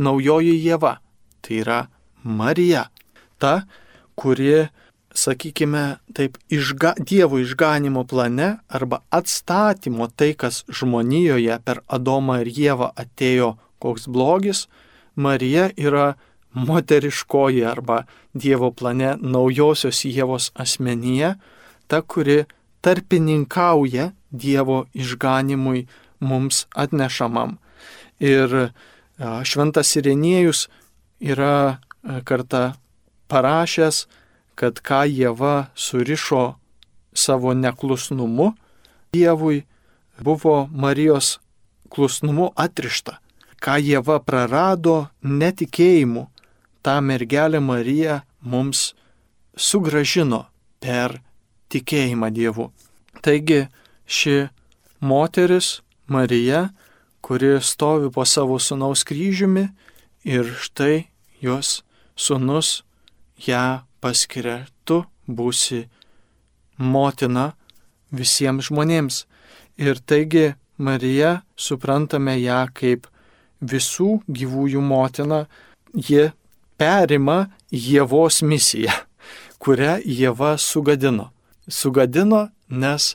naujoji 0.00 0.56
Jėva, 0.64 0.98
tai 1.44 1.60
yra 1.62 1.80
Marija, 2.22 2.88
ta, 3.40 3.64
kuri, 4.18 4.68
sakykime, 5.16 6.00
taip 6.14 6.38
išga, 6.52 6.94
Dievo 6.98 7.40
išganimo 7.40 8.04
plane 8.08 8.58
arba 8.68 9.00
atstatymo 9.10 10.08
tai, 10.14 10.32
kas 10.34 10.64
žmonijoje 10.68 11.60
per 11.64 11.82
Adomą 11.88 12.40
ir 12.44 12.52
Jėvą 12.54 12.92
atėjo 12.96 13.54
koks 13.80 14.08
blogis, 14.08 14.66
Marija 15.16 15.70
yra 15.76 16.14
moteriškoji 16.52 17.64
arba 17.66 18.04
Dievo 18.34 18.70
plane 18.70 19.16
naujosios 19.20 20.04
Jėvos 20.04 20.50
asmenyje, 20.54 21.34
ta, 21.88 22.02
kuri 22.02 22.44
tarpininkauja 22.84 24.10
Dievo 24.30 24.84
išganimui 24.94 25.86
mums 26.20 26.66
atnešamam. 26.74 27.58
Ir 28.20 28.72
šventas 29.18 29.94
Irenėjus 29.96 30.68
yra 31.20 31.80
kartą 32.24 32.72
parašęs, 33.28 34.06
kad 34.54 34.80
ką 34.84 35.04
Jėva 35.08 35.70
surišo 35.74 36.56
savo 37.16 37.54
neklusnumu 37.56 38.52
Dievui, 39.12 39.64
buvo 40.20 40.68
Marijos 40.70 41.38
klusnumu 41.90 42.52
atrišta. 42.54 43.18
Ką 43.60 43.76
Jėva 43.80 44.20
prarado 44.24 45.08
netikėjimu, 45.24 46.28
tą 46.84 47.00
mergelę 47.04 47.60
Mariją 47.60 48.20
mums 48.40 48.94
sugražino 49.56 50.46
per 50.80 51.18
tikėjimą 51.72 52.30
Dievu. 52.32 52.70
Taigi 53.20 53.66
ši 54.10 54.48
moteris 55.00 55.80
Marija, 56.06 56.68
kuri 57.20 57.60
stovi 57.62 58.10
po 58.10 58.24
savo 58.24 58.58
sunaus 58.58 59.04
kryžiumi 59.06 59.68
ir 60.24 60.50
štai 60.58 61.04
jos 61.40 61.82
sunus 62.16 62.82
ją 63.46 63.86
paskiria, 64.00 64.66
tu 64.84 65.04
būsi 65.28 65.84
motina 66.78 67.52
visiems 68.10 68.66
žmonėms. 68.68 69.24
Ir 69.78 70.02
taigi 70.02 70.50
Marija, 70.76 71.40
suprantame 71.56 72.34
ją 72.40 72.64
kaip 72.74 73.06
visų 73.60 74.20
gyvųjų 74.26 74.82
motina, 74.82 75.44
ji 75.94 76.30
perima 76.80 77.50
Jėvos 77.70 78.42
misiją, 78.42 78.92
kurią 79.62 80.00
Jėva 80.02 80.56
sugadino. 80.58 81.30
Sugadino, 81.68 82.48
nes 82.68 83.14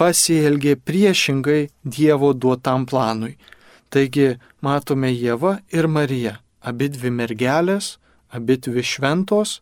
pasielgė 0.00 0.78
priešingai 0.80 1.68
Dievo 1.84 2.32
duotam 2.32 2.86
planui. 2.88 3.34
Taigi 3.92 4.38
matome 4.64 5.10
Jėva 5.12 5.58
ir 5.74 5.88
Marija, 5.92 6.38
abi 6.64 6.88
dvi 6.88 7.10
mergelės, 7.12 7.98
abi 8.32 8.56
dvi 8.56 8.84
šventos 8.86 9.58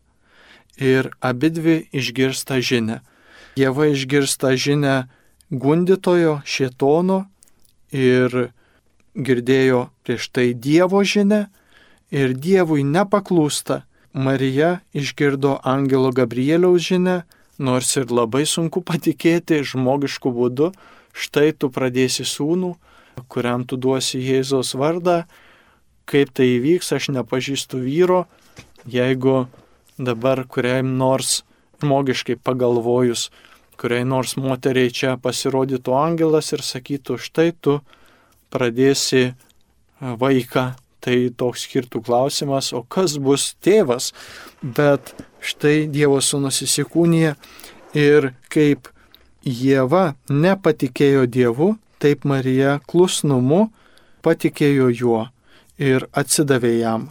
ir 0.79 1.11
abidvi 1.25 1.89
išgirsta 1.91 2.61
žinę. 2.63 3.01
Jėva 3.59 3.89
išgirsta 3.91 4.53
žinę 4.55 5.09
gundytojo, 5.51 6.39
šietono 6.45 7.25
ir 7.91 8.53
girdėjo 9.19 9.89
prieš 10.07 10.29
tai 10.31 10.53
Dievo 10.55 11.03
žinę 11.03 11.49
ir 12.15 12.37
Dievui 12.39 12.87
nepaklūsta. 12.87 13.83
Marija 14.13 14.79
išgirdo 14.97 15.59
Angelo 15.65 16.11
Gabrieliaus 16.15 16.87
žinę, 16.87 17.23
nors 17.59 17.91
ir 17.99 18.11
labai 18.15 18.45
sunku 18.47 18.83
patikėti 18.87 19.61
žmogiškų 19.67 20.33
būdų, 20.35 20.71
štai 21.19 21.51
tu 21.59 21.71
pradėsi 21.75 22.27
sūnų, 22.29 22.75
kuriam 23.29 23.67
tu 23.67 23.77
duosi 23.77 24.21
Jėzos 24.23 24.75
vardą, 24.79 25.25
kaip 26.09 26.31
tai 26.33 26.55
įvyks, 26.57 26.93
aš 26.95 27.11
nepažįstu 27.17 27.83
vyro, 27.83 28.25
jeigu 28.89 29.49
dabar 29.99 30.45
kuriam 30.47 30.95
nors 30.99 31.43
žmogiškai 31.83 32.39
pagalvojus, 32.43 33.29
kuriai 33.79 34.07
nors 34.07 34.37
moteriai 34.39 34.91
čia 34.95 35.17
pasirodytų 35.23 35.95
angelas 35.95 36.53
ir 36.55 36.65
sakytų, 36.67 37.19
štai 37.23 37.51
tu 37.61 37.79
pradėsi 38.55 39.33
vaiką, 40.01 40.73
tai 41.03 41.19
toks 41.31 41.67
skirtų 41.67 42.03
klausimas, 42.07 42.73
o 42.75 42.83
kas 42.83 43.19
bus 43.23 43.53
tėvas, 43.63 44.13
bet 44.63 45.15
štai 45.41 45.87
Dievo 45.91 46.21
sūnus 46.25 46.63
įsikūnija 46.67 47.35
ir 47.97 48.33
kaip 48.53 48.91
Jėva 49.45 50.15
nepatikėjo 50.29 51.27
Dievu, 51.27 51.77
taip 51.99 52.25
Marija 52.29 52.79
klusnumu 52.87 53.69
patikėjo 54.23 54.89
juo 54.93 55.23
ir 55.79 56.07
atsidavė 56.13 56.75
jam. 56.79 57.09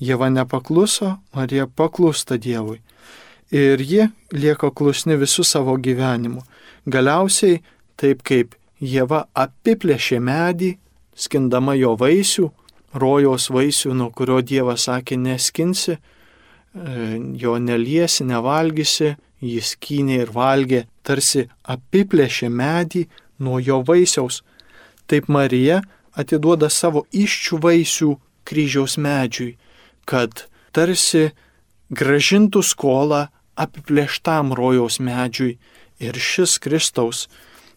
Jėva 0.00 0.30
nepakluso, 0.32 1.18
Marija 1.36 1.66
paklūsta 1.68 2.38
Dievui. 2.40 2.80
Ir 3.50 3.82
ji 3.82 4.06
lieka 4.32 4.70
klusni 4.70 5.16
visų 5.18 5.44
savo 5.44 5.74
gyvenimu. 5.76 6.42
Galiausiai, 6.86 7.60
taip 8.00 8.22
kaip 8.24 8.54
Jėva 8.80 9.26
apiplėšė 9.36 10.20
medį, 10.24 10.70
skindama 11.12 11.74
jo 11.76 11.96
vaisių, 12.00 12.46
rojaus 12.96 13.50
vaisių, 13.52 13.92
nuo 13.94 14.08
kurio 14.16 14.40
Dievas 14.40 14.88
sakė 14.88 15.18
neskinsi, 15.20 15.98
jo 16.74 17.56
neliesi, 17.58 18.24
nevalgysi, 18.24 19.16
jis 19.40 19.74
kynė 19.80 20.22
ir 20.24 20.32
valgė, 20.34 20.84
tarsi 21.02 21.46
apiplėšė 21.64 22.48
medį 22.48 23.06
nuo 23.40 23.58
jo 23.58 23.80
vaisiaus. 23.86 24.42
Taip 25.06 25.28
Marija 25.28 25.80
atiduoda 26.14 26.68
savo 26.70 27.06
iščių 27.10 27.58
vaisių 27.64 28.10
kryžiaus 28.46 28.96
medžiui, 28.98 29.56
kad 30.06 30.46
tarsi 30.72 31.30
gražintų 31.90 32.62
skolą 32.62 33.26
apiplėštam 33.58 34.54
rojaus 34.54 35.00
medžiui 35.00 35.58
ir 36.00 36.16
šis 36.16 36.58
Kristaus 36.62 37.26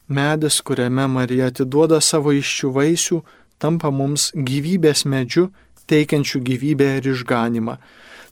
medis, 0.07 0.62
kuriame 0.62 1.07
Marija 1.07 1.50
atiduoda 1.51 2.00
savo 2.01 2.33
iščių 2.35 2.71
vaisių, 2.77 3.19
tampa 3.57 3.89
mums 3.91 4.31
gyvybės 4.35 5.05
medžiu, 5.09 5.50
teikiančių 5.88 6.39
gyvybę 6.50 6.89
ir 7.00 7.09
išganimą. 7.13 7.77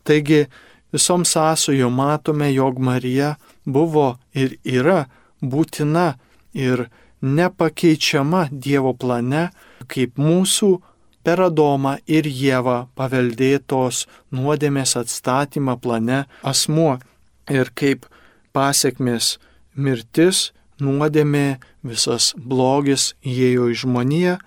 Taigi 0.04 0.46
visom 0.94 1.26
sąsojo 1.26 1.90
matome, 1.90 2.54
jog 2.54 2.80
Marija 2.80 3.36
buvo 3.66 4.18
ir 4.34 4.58
yra 4.64 5.06
būtina 5.42 6.16
ir 6.54 6.88
nepakeičiama 7.22 8.48
Dievo 8.52 8.94
plane, 8.98 9.50
kaip 9.88 10.18
mūsų 10.18 10.72
per 11.24 11.42
Adomą 11.46 11.98
ir 12.10 12.26
Jėvą 12.26 12.88
paveldėtos 12.98 14.06
nuodėmės 14.34 14.96
atstatymą 14.98 15.78
plane 15.82 16.26
asmuo. 16.42 16.98
Ir 17.50 17.72
kaip 17.76 18.08
pasiekmes 18.56 19.38
mirtis 19.76 20.52
nuodėmė, 20.82 21.60
visas 21.86 22.32
blogis 22.38 23.12
įėjo 23.22 23.70
į 23.72 23.78
žmoniją 23.84 24.38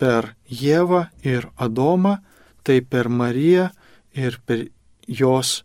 per 0.00 0.32
Jėvą 0.48 1.06
ir 1.24 1.48
Adomą, 1.56 2.18
tai 2.64 2.80
per 2.80 3.08
Mariją 3.08 3.70
ir 4.16 4.38
per 4.46 4.66
jos 5.06 5.62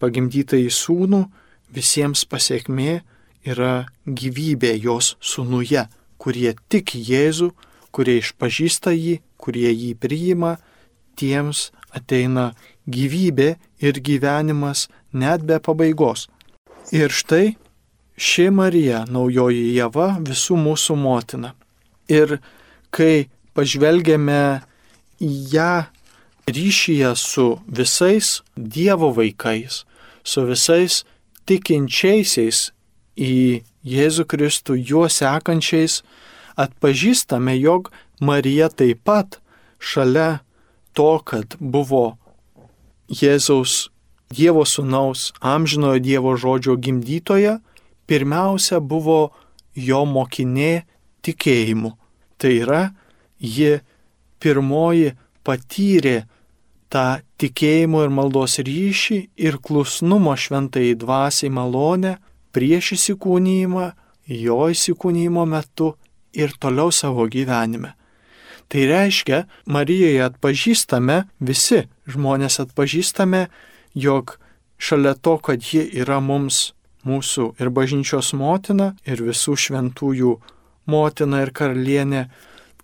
pagimdytą 0.00 0.58
į 0.60 0.70
sūnų 0.74 1.24
visiems 1.74 2.24
pasiekmė 2.30 3.00
yra 3.46 3.86
gyvybė 4.06 4.74
jos 4.82 5.14
sūnuje, 5.20 5.86
kurie 6.20 6.54
tik 6.68 6.94
Jėzų, 6.94 7.50
kurie 7.94 8.18
išpažįsta 8.20 8.92
jį, 8.94 9.20
kurie 9.40 9.70
jį 9.72 9.94
priima, 9.98 10.58
tiems 11.16 11.70
ateina 11.96 12.52
gyvybė 12.90 13.54
ir 13.82 14.00
gyvenimas 14.00 14.88
net 15.12 15.44
be 15.46 15.58
pabaigos. 15.58 16.28
Ir 16.92 17.12
štai 17.14 17.56
ši 18.20 18.50
Marija, 18.54 19.04
naujoji 19.08 19.70
Jėva, 19.76 20.18
visų 20.26 20.58
mūsų 20.60 20.96
motina. 20.98 21.54
Ir 22.10 22.38
kai 22.90 23.30
pažvelgiame 23.54 24.60
į 25.22 25.30
ją 25.54 25.74
ryšyje 26.50 27.14
su 27.16 27.46
visais 27.66 28.40
Dievo 28.56 29.10
vaikais, 29.16 29.84
su 30.22 30.44
visais 30.48 31.04
tikinčiaisiais 31.46 32.70
į 33.16 33.62
Jėzų 33.86 34.26
Kristų, 34.28 34.76
juo 34.76 35.06
sekančiais, 35.08 36.02
atpažįstame, 36.60 37.56
jog 37.56 37.88
Marija 38.20 38.68
taip 38.68 39.00
pat 39.04 39.40
šalia 39.80 40.42
to, 40.92 41.18
kad 41.24 41.56
buvo 41.58 42.18
Jėzaus 43.08 43.88
Dievo 44.30 44.62
sūnaus, 44.68 45.32
amžinojo 45.40 45.98
Dievo 46.04 46.36
žodžio 46.38 46.76
gimdytoja, 46.78 47.58
pirmiausia 48.06 48.78
buvo 48.78 49.32
jo 49.74 50.04
mokinė 50.06 50.84
tikėjimu. 51.26 51.96
Tai 52.38 52.52
yra, 52.54 52.82
ji 53.40 53.80
pirmoji 54.40 55.16
patyrė 55.44 56.28
tą 56.90 57.20
tikėjimo 57.40 58.02
ir 58.04 58.12
maldos 58.12 58.58
ryšį 58.66 59.18
ir 59.46 59.58
klusnumo 59.62 60.34
šventai 60.36 60.92
dvasiai 60.98 61.52
malonę 61.54 62.16
prieš 62.54 62.94
įsikūnymą, 62.98 63.86
jo 64.26 64.60
įsikūnymo 64.74 65.46
metu 65.46 65.94
ir 66.34 66.54
toliau 66.58 66.90
savo 66.94 67.26
gyvenime. 67.30 67.94
Tai 68.70 68.84
reiškia, 68.86 69.44
Marijoje 69.66 70.22
atpažįstame, 70.22 71.24
visi 71.42 71.84
žmonės 72.10 72.60
atpažįstame, 72.62 73.48
jog 73.98 74.36
šalia 74.78 75.16
to, 75.18 75.38
kad 75.42 75.62
ji 75.66 75.82
yra 76.02 76.20
mums 76.22 76.70
mūsų 77.06 77.54
ir 77.58 77.70
bažnyčios 77.74 78.30
motina, 78.38 78.92
ir 79.06 79.22
visų 79.26 79.56
šventųjų 79.58 80.36
motina 80.90 81.42
ir 81.42 81.50
karalienė, 81.50 82.28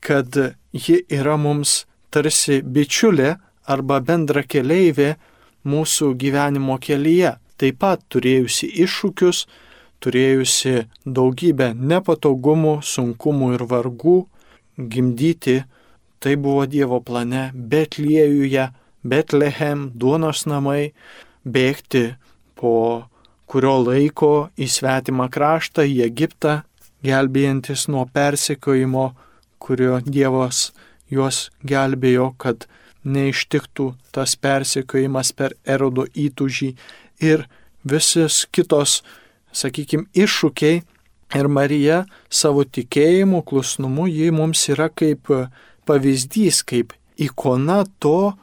kad 0.03 0.35
ji 0.75 0.99
yra 1.07 1.37
mums 1.39 1.85
tarsi 2.11 2.63
bičiulė 2.63 3.37
arba 3.67 4.01
bendra 4.01 4.43
keleivė 4.43 5.15
mūsų 5.67 6.13
gyvenimo 6.21 6.79
kelyje, 6.83 7.37
taip 7.59 7.81
pat 7.83 8.03
turėjusi 8.13 8.69
iššūkius, 8.85 9.47
turėjusi 10.03 10.87
daugybę 11.05 11.73
nepatogumų, 11.75 12.79
sunkumų 12.85 13.53
ir 13.57 13.67
vargų, 13.71 14.19
gimdyti, 14.77 15.63
tai 16.21 16.37
buvo 16.37 16.67
Dievo 16.67 17.01
plane 17.01 17.51
Betliejuje, 17.55 18.71
Betlehem, 19.07 19.91
duonos 19.95 20.45
namai, 20.47 20.93
bėgti 21.45 22.17
po 22.59 23.07
kurio 23.47 23.77
laiko 23.85 24.49
į 24.59 24.69
svetimą 24.71 25.29
kraštą, 25.33 25.87
į 25.87 26.03
Egiptą, 26.07 26.61
gelbėjantis 27.07 27.87
nuo 27.93 28.07
persekiojimo, 28.13 29.13
kurio 29.63 30.01
Dievas 30.05 30.73
juos 31.11 31.51
gelbėjo, 31.63 32.33
kad 32.39 32.67
neištiktų 33.07 33.93
tas 34.15 34.35
persekiojimas 34.37 35.33
per 35.37 35.55
erodo 35.65 36.07
įtūžį 36.11 36.73
ir 37.25 37.47
visis 37.87 38.45
kitos, 38.53 39.01
sakykime, 39.55 40.11
iššūkiai. 40.15 40.83
Ir 41.35 41.49
Marija 41.51 42.05
savo 42.31 42.63
tikėjimu, 42.63 43.41
klusnumu, 43.43 44.05
ji 44.07 44.31
mums 44.31 44.61
yra 44.71 44.87
kaip 44.95 45.27
pavyzdys, 45.87 46.61
kaip 46.63 46.93
ikona 47.19 47.81
to, 47.99 48.37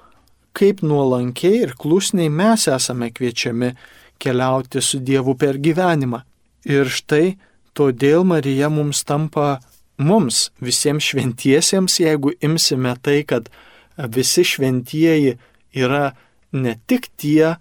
kaip 0.52 0.84
nuolankiai 0.84 1.62
ir 1.64 1.74
klusniai 1.80 2.28
mes 2.28 2.68
esame 2.68 3.08
kviečiami 3.16 3.72
keliauti 4.20 4.84
su 4.84 5.00
Dievu 5.00 5.38
per 5.40 5.62
gyvenimą. 5.64 6.22
Ir 6.68 6.92
štai 6.92 7.38
todėl 7.76 8.28
Marija 8.28 8.70
mums 8.72 9.04
tampa 9.08 9.62
mums, 9.98 10.50
visiems 10.64 11.08
šventiesiems, 11.12 12.00
jeigu 12.04 12.34
imsime 12.44 12.96
tai, 13.02 13.22
kad 13.28 13.50
visi 13.98 14.44
šventieji 14.44 15.38
yra 15.74 16.14
ne 16.52 16.78
tik 16.88 17.10
tie, 17.18 17.56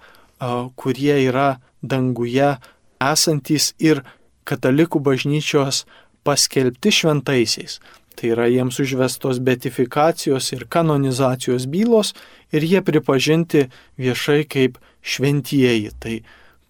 kurie 0.76 1.16
yra 1.28 1.60
danguje 1.82 2.56
esantys 3.02 3.72
ir 3.78 4.02
katalikų 4.48 5.00
bažnyčios 5.02 5.84
paskelbti 6.26 6.92
šventaisiais. 6.94 7.80
Tai 8.16 8.28
yra 8.34 8.46
jiems 8.50 8.78
užvestos 8.82 9.40
betifikacijos 9.42 10.52
ir 10.52 10.66
kanonizacijos 10.68 11.66
bylos 11.66 12.12
ir 12.52 12.66
jie 12.66 12.82
pripažinti 12.84 13.68
viešai 13.98 14.44
kaip 14.44 14.76
šventieji. 15.02 15.90
Tai 15.98 16.20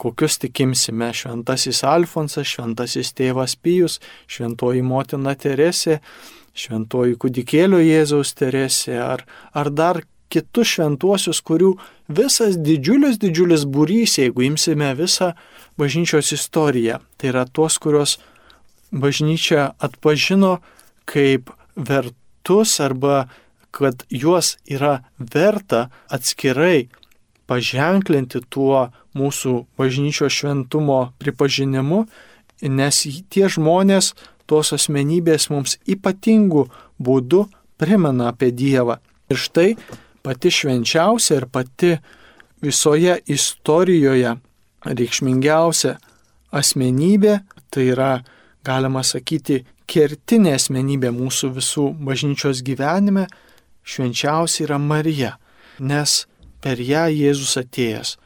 kokius 0.03 0.39
tikimsime- 0.39 1.11
šventasis 1.21 1.83
Alfonsas, 1.85 2.47
šventasis 2.47 3.13
tėvas 3.13 3.57
Pijus, 3.57 4.01
šventoji 4.27 4.83
motina 4.83 5.35
Teresė, 5.35 6.01
šventoji 6.55 7.17
kudikėlio 7.21 7.81
Jėzaus 7.83 8.35
Teresė 8.37 8.99
ar, 9.01 9.25
ar 9.57 9.71
dar 9.71 10.03
kitus 10.33 10.77
šventuosius, 10.77 11.43
kurių 11.45 11.75
visas 12.09 12.57
didžiulis, 12.57 13.19
didžiulis 13.21 13.67
būrys, 13.69 14.17
jeigu 14.21 14.47
imsime 14.49 14.93
visą 14.97 15.33
bažnyčios 15.81 16.33
istoriją, 16.37 17.01
tai 17.17 17.33
yra 17.33 17.45
tuos, 17.45 17.79
kurios 17.83 18.19
bažnyčia 18.93 19.73
atpažino 19.81 20.59
kaip 21.09 21.53
vertus 21.77 22.79
arba 22.81 23.27
kad 23.73 24.05
juos 24.13 24.57
yra 24.69 25.01
verta 25.17 25.87
atskirai 26.13 26.91
paženklinti 27.49 28.43
tuo 28.53 28.91
mūsų 29.17 29.55
bažnyčios 29.81 30.33
šventumo 30.33 31.01
pripažinimu, 31.21 32.05
nes 32.63 33.01
tie 33.33 33.49
žmonės, 33.49 34.13
tos 34.53 34.75
asmenybės 34.77 35.49
mums 35.53 35.79
ypatingų 35.89 36.67
būdų 37.01 37.47
primena 37.81 38.29
apie 38.33 38.53
Dievą. 38.53 38.99
Ir 39.33 39.41
štai 39.41 39.71
pati 40.23 40.53
švenčiausia 40.53 41.41
ir 41.41 41.49
pati 41.49 41.97
visoje 42.63 43.17
istorijoje 43.33 44.37
reikšmingiausia 44.85 45.97
asmenybė, 46.53 47.39
tai 47.73 47.89
yra, 47.95 48.13
galima 48.67 49.03
sakyti, 49.07 49.63
kertinė 49.89 50.57
asmenybė 50.59 51.13
mūsų 51.17 51.53
visų 51.57 51.87
bažnyčios 52.05 52.61
gyvenime, 52.67 53.27
švenčiausia 53.83 54.67
yra 54.67 54.79
Marija, 54.79 55.37
nes 55.81 56.27
per 56.63 56.83
ją 56.83 57.09
Jėzus 57.11 57.57
atėjęs 57.63 58.17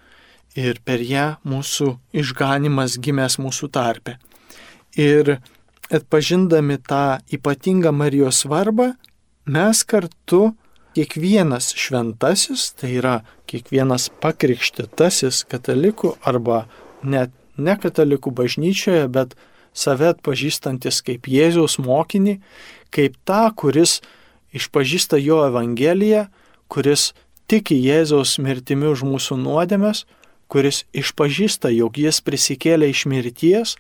ir 0.57 0.81
per 0.85 1.05
ją 1.05 1.37
mūsų 1.47 1.93
išganimas 2.17 2.97
gimęs 3.01 3.39
mūsų 3.41 3.71
tarpe. 3.73 4.17
Ir 4.97 5.37
atpažindami 5.93 6.79
tą 6.83 7.19
ypatingą 7.33 7.93
Marijos 7.93 8.43
svarbą, 8.45 8.93
mes 9.47 9.83
kartu 9.85 10.55
kiekvienas 10.97 11.75
šventasis, 11.77 12.73
tai 12.79 12.97
yra 13.01 13.17
kiekvienas 13.51 14.09
pakrikštitasis 14.23 15.45
katalikų 15.51 16.17
arba 16.25 16.65
net 17.05 17.35
ne 17.57 17.77
katalikų 17.77 18.33
bažnyčioje, 18.37 19.07
bet 19.13 19.37
save 19.77 20.09
atpažįstantis 20.15 21.03
kaip 21.05 21.29
Jėzaus 21.29 21.77
mokinį, 21.83 22.39
kaip 22.95 23.17
tą, 23.29 23.45
kuris 23.57 24.01
išpažįsta 24.57 25.21
jo 25.21 25.43
Evangeliją, 25.51 26.27
kuris 26.73 27.13
tiki 27.47 27.77
Jėzaus 27.85 28.39
mirtimi 28.43 28.89
už 28.89 29.05
mūsų 29.07 29.39
nuodėmės, 29.43 30.07
kuris 30.49 30.85
išpažįsta, 30.97 31.71
jog 31.75 31.99
jis 31.99 32.23
prisikėlė 32.25 32.91
iš 32.93 33.05
mirties, 33.11 33.77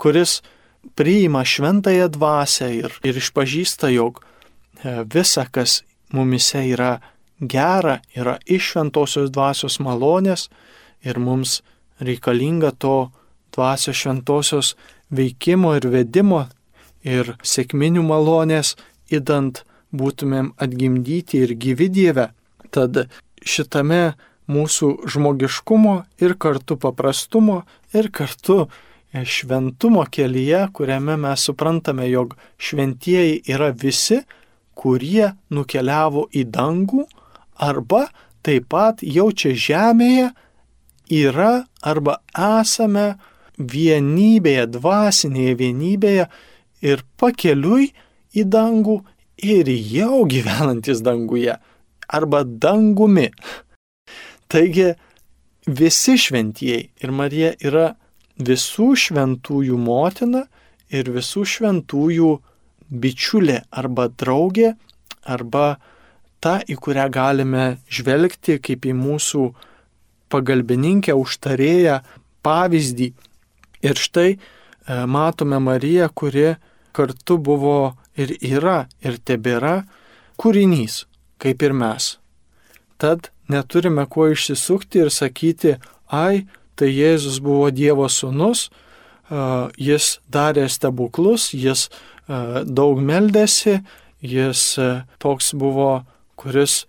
kuris 0.00 0.40
priima 0.94 1.44
šventąją 1.44 2.08
dvasę 2.14 2.72
ir, 2.74 2.94
ir 3.04 3.20
išpažįsta, 3.20 3.90
jog 3.94 4.20
e, 4.22 5.04
visa, 5.14 5.46
kas 5.50 5.82
mumise 6.12 6.64
yra 6.68 6.98
gera, 7.40 8.00
yra 8.16 8.38
iš 8.46 8.72
šventosios 8.72 9.30
dvasios 9.30 9.78
malonės 9.80 10.48
ir 11.06 11.18
mums 11.18 11.60
reikalinga 12.00 12.72
to 12.78 13.10
dvasios 13.54 13.96
šventosios 13.96 14.74
veikimo 15.10 15.74
ir 15.78 15.88
vedimo 15.92 16.46
ir 17.02 17.36
sėkminių 17.42 18.02
malonės, 18.04 18.74
įdant 19.10 19.62
būtumėm 19.94 20.52
atgimdyti 20.60 21.44
ir 21.44 21.54
gyvi 21.56 21.88
Dieve. 21.88 22.28
Tad 22.70 23.06
šitame 23.44 24.18
mūsų 24.48 25.08
žmogiškumo 25.08 25.94
ir 26.24 26.34
kartu 26.40 26.76
paprastumo 26.80 27.62
ir 27.96 28.10
kartu 28.12 28.66
šventumo 29.12 30.04
kelyje, 30.10 30.68
kuriame 30.72 31.16
mes 31.16 31.44
suprantame, 31.48 32.08
jog 32.10 32.36
šventieji 32.58 33.42
yra 33.48 33.70
visi, 33.72 34.20
kurie 34.78 35.32
nukeliavo 35.50 36.28
į 36.34 36.44
dangų 36.54 37.06
arba 37.58 38.06
taip 38.46 38.68
pat 38.70 39.02
jau 39.02 39.30
čia 39.32 39.54
žemėje 39.58 40.28
yra 41.18 41.64
arba 41.82 42.20
esame 42.34 43.16
vienybėje, 43.58 44.68
dvasinėje 44.76 45.54
vienybėje 45.58 46.28
ir 46.86 47.02
pakeliui 47.18 47.90
į 48.38 48.44
dangų 48.46 49.00
ir 49.42 49.70
jau 49.72 50.22
gyvenantis 50.30 51.02
danguje 51.02 51.56
arba 52.08 52.44
dangumi. 52.44 53.28
Taigi 54.48 54.92
visi 55.66 56.16
šventieji 56.16 56.88
ir 57.02 57.10
Marija 57.12 57.52
yra 57.60 57.90
visų 58.38 58.92
šventųjų 58.96 59.78
motina 59.78 60.44
ir 60.94 61.10
visų 61.12 61.44
šventųjų 61.44 62.32
bičiulė 62.88 63.62
arba 63.70 64.08
draugė, 64.08 64.74
arba 65.24 65.78
ta, 66.40 66.58
į 66.64 66.78
kurią 66.80 67.08
galime 67.12 67.64
žvelgti 67.90 68.58
kaip 68.62 68.86
į 68.86 68.94
mūsų 68.96 69.48
pagalbininkę, 70.32 71.14
užtarėją, 71.16 72.00
pavyzdį. 72.44 73.12
Ir 73.84 74.00
štai 74.00 74.30
e, 74.34 74.38
matome 75.06 75.58
Mariją, 75.62 76.08
kuri 76.14 76.54
kartu 76.92 77.38
buvo 77.38 77.96
ir 78.18 78.34
yra 78.42 78.86
ir 79.04 79.18
tebėra 79.22 79.82
kūrinys, 80.40 81.04
kaip 81.38 81.62
ir 81.62 81.74
mes. 81.76 82.16
Tad 82.98 83.30
neturime 83.48 84.06
kuo 84.10 84.28
išsisukti 84.32 85.04
ir 85.04 85.12
sakyti, 85.14 85.76
ai, 86.10 86.46
tai 86.78 86.90
Jėzus 86.94 87.40
buvo 87.44 87.68
Dievo 87.74 88.08
sūnus, 88.10 88.68
jis 89.76 90.12
darė 90.32 90.68
stebuklus, 90.72 91.50
jis 91.52 91.88
daug 92.28 93.00
meldėsi, 93.02 93.80
jis 94.24 94.62
toks 95.22 95.52
buvo, 95.58 96.04
kuris 96.38 96.84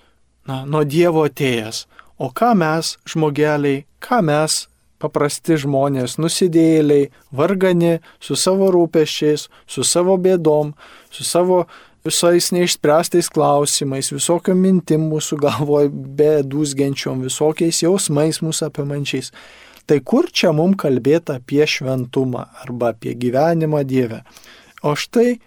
na, 0.48 0.64
nuo 0.66 0.86
Dievo 0.86 1.26
atėjęs. 1.28 1.86
O 2.20 2.30
ką 2.36 2.52
mes, 2.60 2.98
žmogeliai, 3.08 3.86
ką 4.04 4.22
mes, 4.28 4.66
paprasti 5.00 5.56
žmonės, 5.60 6.18
nusidėjėliai, 6.20 7.10
vargani, 7.32 8.00
su 8.20 8.36
savo 8.36 8.68
rūpeščiais, 8.76 9.48
su 9.68 9.86
savo 9.88 10.18
bėdom, 10.20 10.74
su 11.16 11.24
savo 11.24 11.64
visais 12.06 12.52
neišspręstais 12.56 13.32
klausimais, 13.32 14.12
visokiom 14.12 14.60
mintim 14.60 15.08
mūsų 15.12 15.40
galvoje, 15.44 15.92
bedūsgenčiom, 16.20 17.24
visokiais 17.28 17.84
jausmais 17.86 18.42
mūsų 18.44 18.68
apimančiais. 18.70 19.32
Tai 19.90 19.98
kur 20.06 20.28
čia 20.30 20.52
mums 20.54 20.78
kalbėti 20.78 21.34
apie 21.34 21.66
šventumą 21.66 22.44
arba 22.62 22.92
apie 22.94 23.16
gyvenimą 23.18 23.82
Dievę? 23.90 24.20
O 24.86 24.94
štai 24.94 25.40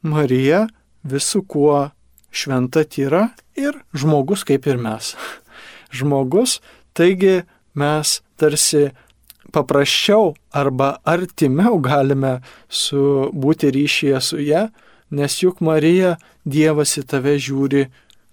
Marija 0.00 0.62
visų 1.04 1.42
kuo 1.44 1.74
šventa 2.32 2.86
tyra 2.88 3.26
ir 3.52 3.76
žmogus 3.92 4.46
kaip 4.48 4.64
ir 4.72 4.80
mes. 4.80 5.12
Žmogus, 5.98 6.62
taigi 6.96 7.42
mes 7.76 8.14
tarsi 8.40 8.86
paprasčiau 9.52 10.32
arba 10.56 10.94
artimiau 11.04 11.76
galime 11.84 12.38
su, 12.72 13.28
būti 13.28 13.74
ryšyje 13.76 14.24
su 14.24 14.40
ją, 14.40 14.70
nes 15.12 15.36
juk 15.44 15.60
Marija 15.60 16.16
Dievas 16.48 16.96
į 16.96 17.04
tave 17.12 17.36
žiūri 17.36 17.90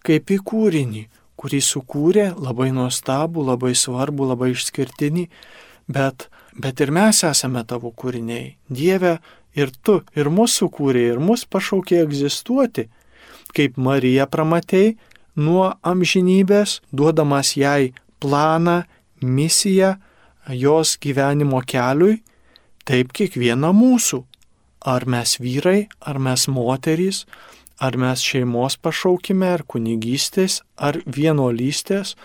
kaip 0.08 0.32
į 0.32 0.40
kūrinį, 0.40 1.04
kurį 1.40 1.62
sukūrė 1.64 2.30
labai 2.36 2.70
nuostabų, 2.76 3.46
labai 3.52 3.74
svarbų, 3.78 4.28
labai 4.34 4.52
išskirtinį, 4.54 5.26
bet, 5.88 6.28
bet 6.60 6.84
ir 6.84 6.92
mes 6.96 7.24
esame 7.28 7.64
tavo 7.68 7.94
kūriniai. 7.96 8.58
Dieve, 8.68 9.18
ir 9.56 9.72
tu, 9.84 10.00
ir 10.16 10.32
mūsų 10.34 10.66
sukūrė, 10.66 11.06
ir 11.14 11.22
mus 11.24 11.46
pašaukė 11.50 12.04
egzistuoti, 12.04 12.90
kaip 13.56 13.80
Marija 13.80 14.28
pramatei 14.30 14.98
nuo 15.40 15.72
amžinybės, 15.82 16.80
duodamas 16.92 17.56
jai 17.58 17.94
planą, 18.20 18.84
misiją, 19.22 19.96
jos 20.50 20.98
gyvenimo 21.02 21.62
keliui, 21.66 22.20
taip 22.88 23.14
kiekviena 23.16 23.72
mūsų. 23.76 24.24
Ar 24.88 25.04
mes 25.12 25.36
vyrai, 25.44 25.90
ar 26.08 26.20
mes 26.24 26.46
moterys, 26.48 27.26
ar 27.80 27.96
mes 27.98 28.22
šeimos 28.24 28.78
pašaukime, 28.84 29.54
ar 29.56 29.64
kunigystės, 29.68 30.60
ar 30.76 31.00
vienuolystės, 31.08 32.16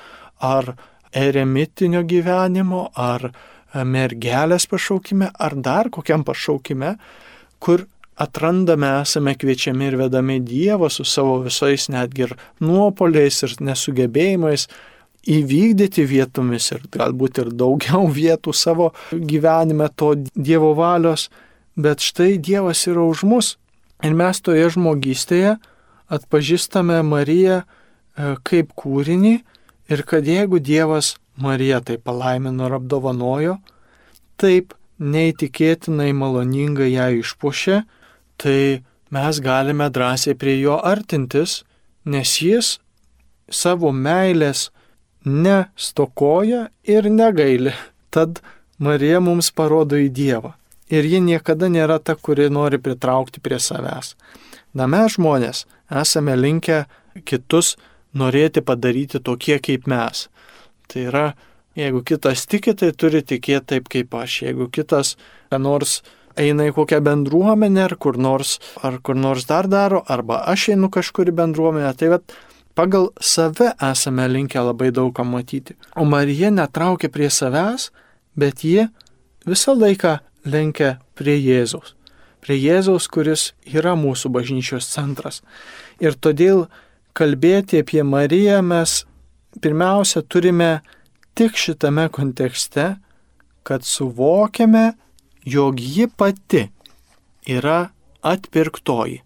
ar 0.42 0.74
eremitinio 1.14 2.02
gyvenimo, 2.10 2.88
ar 2.94 3.30
mergelės 3.74 4.66
pašaukime, 4.70 5.30
ar 5.34 5.54
dar 5.54 5.90
kokiam 5.94 6.24
pašaukime, 6.26 6.96
kur 7.62 7.86
atrandame, 8.20 8.90
esame 9.02 9.34
kviečiami 9.38 9.88
ir 9.90 9.96
vedami 9.98 10.40
Dievą 10.42 10.90
su 10.90 11.06
savo 11.06 11.40
visais 11.46 11.88
netgi 11.90 12.28
ir 12.28 12.34
nuopoliais 12.62 13.40
ir 13.46 13.56
nesugebėjimais 13.70 14.68
įvykdyti 15.34 16.04
vietomis 16.06 16.70
ir 16.74 16.84
galbūt 16.94 17.40
ir 17.42 17.50
daugiau 17.54 18.06
vietų 18.18 18.54
savo 18.54 18.92
gyvenime 19.10 19.90
to 19.96 20.14
Dievo 20.34 20.74
valios, 20.78 21.28
bet 21.74 22.02
štai 22.02 22.36
Dievas 22.38 22.86
yra 22.90 23.06
už 23.06 23.26
mus 23.26 23.54
Ir 24.04 24.12
mes 24.16 24.40
toje 24.44 24.68
žmogystėje 24.74 25.56
atpažįstame 26.12 27.00
Mariją 27.08 27.62
e, 27.62 27.66
kaip 28.44 28.74
kūrinį 28.76 29.34
ir 29.92 30.02
kad 30.08 30.26
jeigu 30.28 30.60
Dievas 30.60 31.14
Mariją 31.40 31.80
tai 31.88 31.96
palaimino 31.98 32.68
ir 32.68 32.76
apdovanojo, 32.76 33.58
taip 34.36 34.74
neįtikėtinai 35.00 36.12
maloningai 36.14 36.92
ją 36.92 37.08
išpušė, 37.20 37.80
tai 38.38 38.84
mes 39.14 39.40
galime 39.42 39.88
drąsiai 39.90 40.36
prie 40.38 40.58
jo 40.60 40.76
artintis, 40.78 41.62
nes 42.04 42.36
jis 42.42 42.76
savo 43.50 43.90
meilės 43.92 44.68
nestokoja 45.24 46.68
ir 46.84 47.08
negaili. 47.10 47.72
Tad 48.14 48.40
Marija 48.78 49.20
mums 49.24 49.50
parodo 49.50 49.98
į 49.98 50.10
Dievą. 50.14 50.54
Ir 50.94 51.07
ji 51.11 51.20
niekada 51.24 51.70
nėra 51.72 51.98
ta, 51.98 52.14
kuri 52.14 52.50
nori 52.52 52.78
pritraukti 52.78 53.42
prie 53.42 53.59
savęs. 53.59 54.14
Na 54.74 54.87
mes 54.90 55.16
žmonės 55.16 55.64
esame 56.02 56.37
linkę 56.38 56.85
kitus 57.26 57.74
norėti 58.14 58.62
padaryti 58.62 59.20
tokie 59.22 59.59
kaip 59.62 59.88
mes. 59.90 60.28
Tai 60.90 61.07
yra, 61.11 61.24
jeigu 61.78 62.02
kitas 62.07 62.46
tiki, 62.50 62.74
tai 62.78 62.92
turi 62.92 63.22
tikėti 63.22 63.74
taip 63.74 63.88
kaip 63.90 64.14
aš. 64.18 64.42
Jeigu 64.46 64.68
kitas, 64.70 65.14
nors 65.54 66.00
eina 66.40 66.68
į 66.68 66.74
kokią 66.76 67.00
bendruomenę 67.04 67.85
ar 67.87 67.94
kur 68.00 68.18
nors, 68.18 68.59
ar 68.83 68.98
kur 69.02 69.18
nors 69.18 69.46
dar 69.50 69.68
daro, 69.70 70.02
arba 70.11 70.42
aš 70.50 70.70
einu 70.74 70.90
kažkur 70.90 71.30
į 71.30 71.37
bendruomenę, 71.38 71.92
tai 71.98 72.11
vat, 72.16 72.35
pagal 72.74 73.11
save 73.20 73.72
esame 73.90 74.26
linkę 74.30 74.62
labai 74.62 74.90
daug 74.94 75.14
ką 75.14 75.26
matyti. 75.26 75.78
O 75.96 76.04
Marija 76.04 76.50
netraukia 76.50 77.11
prie 77.14 77.30
savęs, 77.30 77.90
bet 78.37 78.64
ji 78.66 78.88
visą 79.46 79.76
laiką 79.78 80.18
lenkia 80.44 80.98
prie 81.18 81.37
Jėzaus. 81.38 81.94
Prie 82.44 82.59
Jėzaus, 82.61 83.09
kuris 83.09 83.52
yra 83.64 83.94
mūsų 83.96 84.30
bažnyčios 84.35 84.88
centras. 84.92 85.40
Ir 86.00 86.16
todėl 86.16 86.66
kalbėti 87.16 87.80
apie 87.80 88.02
Mariją 88.04 88.61
mes 88.62 89.04
pirmiausia 89.64 90.22
turime 90.28 90.83
tik 91.35 91.57
šitame 91.57 92.09
kontekste, 92.12 92.96
kad 93.64 93.85
suvokiame, 93.88 94.92
jog 95.44 95.80
ji 95.80 96.09
pati 96.09 96.66
yra 97.48 97.88
atpirktoji. 98.24 99.22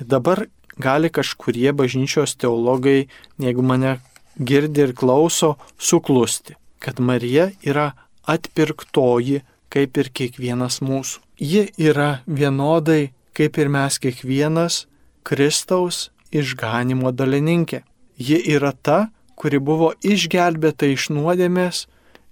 Ir 0.00 0.08
dabar 0.08 0.44
gali 0.80 1.10
kažkurie 1.12 1.72
bažnyčios 1.76 2.36
teologai, 2.40 3.08
jeigu 3.40 3.64
mane 3.64 3.98
girdi 4.36 4.86
ir 4.86 4.94
klauso, 4.96 5.56
suklusti, 5.78 6.56
kad 6.80 7.00
Marija 7.00 7.50
yra 7.64 7.92
atpirktoji 8.28 9.42
kaip 9.70 9.96
ir 10.00 10.10
kiekvienas 10.10 10.80
mūsų. 10.84 11.22
Ji 11.40 11.68
yra 11.78 12.20
vienodai 12.26 13.12
kaip 13.36 13.58
ir 13.58 13.70
mes 13.72 13.98
kiekvienas 14.02 14.84
Kristaus 15.24 16.10
išganimo 16.32 17.12
dalininkė. 17.12 17.82
Ji 18.20 18.40
yra 18.52 18.72
ta, 18.72 19.08
kuri 19.40 19.60
buvo 19.62 19.94
išgelbėta 20.04 20.90
iš 20.92 21.08
nuodėmės 21.14 21.86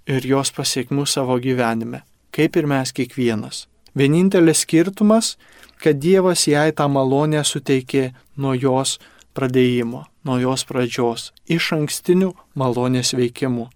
ir 0.09 0.27
jos 0.29 0.53
pasiekmių 0.53 1.07
savo 1.09 1.39
gyvenime, 1.41 2.03
kaip 2.35 2.57
ir 2.57 2.69
mes 2.69 2.93
kiekvienas. 2.93 3.67
Vienintelis 3.97 4.65
skirtumas, 4.67 5.37
kad 5.81 5.97
Dievas 6.03 6.45
jai 6.49 6.71
tą 6.77 6.89
malonę 6.93 7.41
suteikė 7.45 8.11
nuo 8.37 8.53
jos 8.55 8.99
pradėjimo, 9.35 10.05
nuo 10.29 10.37
jos 10.43 10.65
pradžios, 10.69 11.31
iš 11.49 11.73
ankstinių 11.79 12.35
malonės 12.59 13.15
veikimų. 13.17 13.69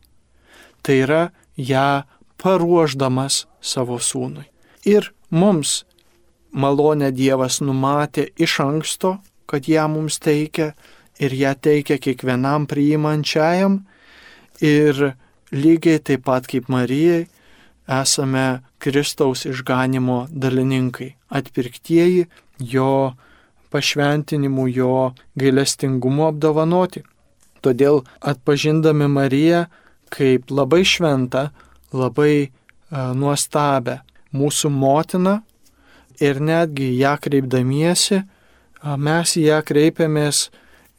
Tai 0.82 0.96
yra 0.98 1.22
ją 1.56 2.02
paruoždamas 2.42 3.46
savo 3.60 3.98
sūnui. 4.02 4.48
Ir 4.84 5.12
mums 5.30 5.82
malonę 6.52 7.12
Dievas 7.14 7.60
numatė 7.62 8.28
iš 8.36 8.58
anksto, 8.64 9.16
kad 9.46 9.68
ją 9.68 9.86
mums 9.88 10.18
teikia 10.22 10.72
ir 11.22 11.34
ją 11.36 11.54
teikia 11.54 11.98
kiekvienam 12.02 12.66
priimančiajam. 12.66 13.82
Ir 14.62 15.14
lygiai 15.52 16.02
taip 16.02 16.24
pat 16.26 16.46
kaip 16.50 16.68
Marijai 16.72 17.26
esame 17.88 18.62
Kristaus 18.78 19.44
išganimo 19.46 20.26
dalininkai, 20.30 21.14
atpirktieji 21.28 22.26
jo 22.58 23.14
pašventinimu, 23.70 24.68
jo 24.68 25.12
gailestingumu 25.38 26.28
apdovanoti. 26.28 27.02
Todėl 27.62 28.02
atpažindami 28.20 29.08
Mariją 29.08 29.66
kaip 30.12 30.50
labai 30.50 30.82
šventą, 30.84 31.50
labai 31.92 32.48
uh, 32.48 33.12
nuostabę 33.16 34.00
mūsų 34.32 34.70
motiną 34.72 35.38
ir 36.22 36.40
netgi 36.40 36.92
ją 37.00 37.16
kreipdamiesi, 37.20 38.22
uh, 38.22 38.96
mes 38.96 39.36
į 39.36 39.46
ją 39.48 39.60
kreipiamės 39.66 40.48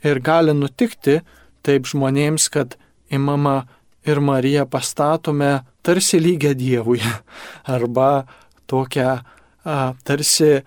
ir 0.04 0.20
gali 0.24 0.56
nutikti 0.56 1.22
taip 1.64 1.88
žmonėms, 1.88 2.50
kad 2.52 2.78
įmama 3.14 3.64
ir 4.08 4.20
Mariją 4.20 4.66
pastatome 4.68 5.64
tarsi 5.84 6.20
lygia 6.20 6.54
Dievui 6.56 7.02
arba 7.76 8.26
tokią 8.68 9.20
a, 9.64 9.94
tarsi 10.04 10.64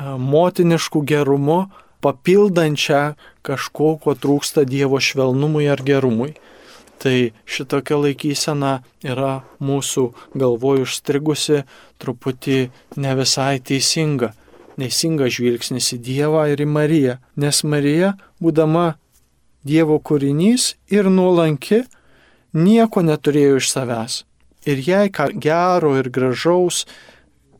motiniškų 0.00 1.02
gerumu 1.06 1.60
papildančią 2.00 3.02
kažko, 3.44 3.96
ko 4.00 4.14
trūksta 4.16 4.64
Dievo 4.64 5.00
švelnumui 5.00 5.68
ar 5.68 5.82
gerumui. 5.84 6.32
Tai 7.00 7.32
šitokia 7.48 7.96
laikysena 7.96 8.72
yra 9.00 9.40
mūsų 9.64 10.10
galvoje 10.36 10.84
užstrigusi 10.84 11.62
truputį 12.02 12.58
ne 13.00 13.14
visai 13.16 13.56
teisinga. 13.64 14.34
Teisingas 14.80 15.34
žvilgsnis 15.36 15.90
į 15.96 15.98
Dievą 16.04 16.46
ir 16.52 16.60
į 16.64 16.66
Mariją, 16.68 17.14
nes 17.40 17.62
Marija, 17.68 18.14
būdama 18.40 18.94
Dievo 19.64 19.98
kūrinys 20.00 20.74
ir 20.88 21.08
nuolanki, 21.12 21.82
nieko 22.56 23.02
neturėjo 23.04 23.58
iš 23.60 23.72
savęs. 23.74 24.14
Ir 24.68 24.80
jei 24.84 25.12
ką 25.12 25.30
gero 25.40 25.94
ir 26.00 26.08
gražaus 26.12 26.86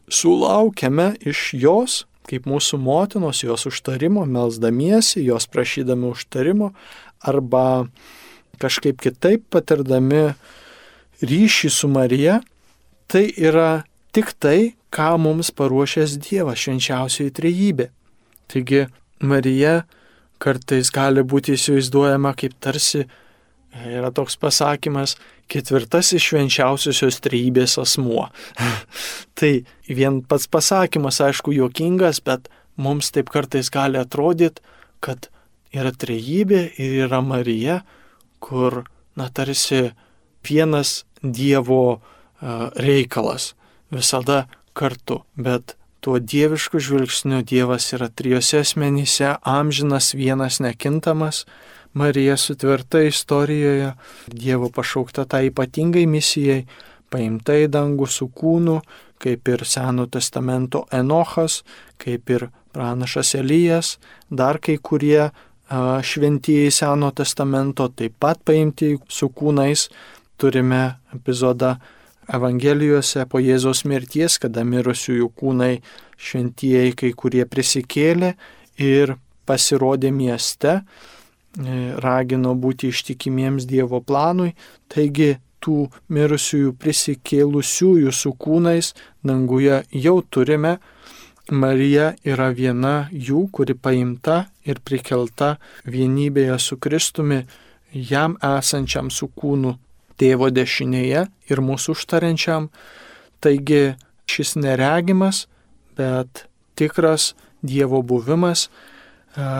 sulaukiame 0.08 1.14
iš 1.20 1.50
jos, 1.56 1.98
kaip 2.28 2.48
mūsų 2.48 2.80
motinos, 2.80 3.42
jos 3.44 3.66
užtarimo, 3.68 4.24
melzdamiesi, 4.24 5.24
jos 5.24 5.48
prašydami 5.50 6.08
užtarimo, 6.12 6.72
arba 7.20 7.64
kažkaip 8.60 9.00
kitaip 9.02 9.46
patirdami 9.52 10.30
ryšį 11.20 11.70
su 11.72 11.88
Marija, 11.92 12.40
tai 13.10 13.26
yra 13.36 13.84
tik 14.14 14.34
tai, 14.40 14.74
ką 14.90 15.14
mums 15.22 15.52
paruošęs 15.54 16.18
Dievas 16.24 16.62
švenčiausioji 16.64 17.34
trejybė. 17.36 17.90
Taigi 18.50 18.86
Marija 19.22 19.84
kartais 20.42 20.90
gali 20.94 21.22
būti 21.22 21.54
įsivaizduojama 21.54 22.32
kaip 22.38 22.56
tarsi 22.62 23.04
Yra 23.70 24.10
toks 24.10 24.34
pasakymas 24.34 25.14
ketvirtasis 25.50 26.24
švenčiausiosios 26.24 27.20
trejybės 27.22 27.76
asmuo. 27.78 28.26
tai 29.38 29.52
vien 29.86 30.20
pats 30.26 30.48
pasakymas, 30.50 31.20
aišku, 31.22 31.54
juokingas, 31.54 32.18
bet 32.26 32.50
mums 32.74 33.12
taip 33.14 33.30
kartais 33.30 33.70
gali 33.70 34.00
atrodyti, 34.00 34.62
kad 34.98 35.30
yra 35.70 35.94
trejybė 35.94 36.64
ir 36.82 36.96
yra 37.06 37.22
Marija, 37.22 37.80
kur, 38.40 38.84
na, 39.16 39.28
tarsi 39.28 39.90
vienas 40.44 41.04
Dievo 41.22 42.00
reikalas 42.74 43.54
visada 43.92 44.46
kartu, 44.72 45.20
bet 45.36 45.76
tuo 46.00 46.18
dievišku 46.18 46.80
žvilgsniu 46.80 47.42
Dievas 47.44 47.90
yra 47.92 48.08
trijose 48.08 48.62
asmenyse, 48.64 49.34
amžinas 49.42 50.14
vienas 50.14 50.60
nekintamas, 50.60 51.44
Marija 51.92 52.36
sutvirta 52.36 53.02
istorijoje, 53.02 53.92
Dievo 54.26 54.70
pašaukta 54.70 55.24
tai 55.24 55.50
ypatingai 55.50 56.06
misijai, 56.06 56.64
paimta 57.10 57.56
į 57.58 57.66
dangų 57.74 58.06
su 58.06 58.30
kūnu, 58.30 58.78
kaip 59.20 59.48
ir 59.50 59.66
Seno 59.66 60.06
testamento 60.06 60.86
Enochas, 60.94 61.60
kaip 61.98 62.30
ir 62.30 62.48
pranašas 62.72 63.34
Elijas, 63.34 63.98
dar 64.30 64.60
kai 64.62 64.78
kurie 64.78 65.30
šventieji 65.70 66.70
Seno 66.74 67.10
testamento 67.14 67.88
taip 67.94 68.16
pat 68.18 68.42
paimti 68.44 68.96
su 69.08 69.30
kūnais. 69.30 69.88
Turime 70.40 70.82
epizodą 71.14 71.76
Evangelijose 72.30 73.26
po 73.26 73.40
Jėzos 73.42 73.84
mirties, 73.90 74.38
kada 74.38 74.64
mirusiųjų 74.64 75.30
kūnai 75.36 75.72
šventieji 76.16 76.94
kai 76.96 77.10
kurie 77.18 77.46
prisikėlė 77.46 78.34
ir 78.78 79.16
pasirodė 79.46 80.12
mieste 80.14 80.80
E, 81.58 81.76
ragino 81.98 82.52
būti 82.54 82.92
ištikimiems 82.94 83.64
Dievo 83.66 83.98
planui, 84.06 84.52
taigi 84.86 85.32
tų 85.58 85.88
mirusiųjų 86.14 86.76
prisikėlusiųjų 86.78 88.12
su 88.14 88.30
kūnais 88.38 88.92
danguje 89.26 89.80
jau 89.90 90.20
turime. 90.30 90.76
Marija 91.50 92.14
yra 92.26 92.50
viena 92.54 93.08
jų, 93.10 93.48
kuri 93.52 93.74
paimta 93.74 94.44
ir 94.64 94.80
prikelta 94.84 95.56
vienybėje 95.84 96.58
su 96.62 96.78
Kristumi, 96.78 97.42
jam 97.92 98.36
esančiam 98.42 99.10
su 99.10 99.28
kūnu 99.28 99.74
tėvo 100.20 100.50
dešinėje 100.54 101.26
ir 101.50 101.62
mūsų 101.64 101.96
užtariančiam. 101.96 102.68
Taigi 103.40 103.96
šis 104.30 104.56
neregimas, 104.60 105.46
bet 105.98 106.46
tikras 106.78 107.34
Dievo 107.60 108.00
buvimas 108.00 108.70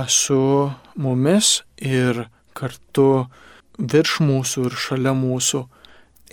su 0.09 0.71
mumis 0.97 1.61
ir 1.77 2.23
kartu 2.57 3.27
virš 3.77 4.15
mūsų 4.25 4.65
ir 4.71 4.77
šalia 4.85 5.13
mūsų. 5.17 5.67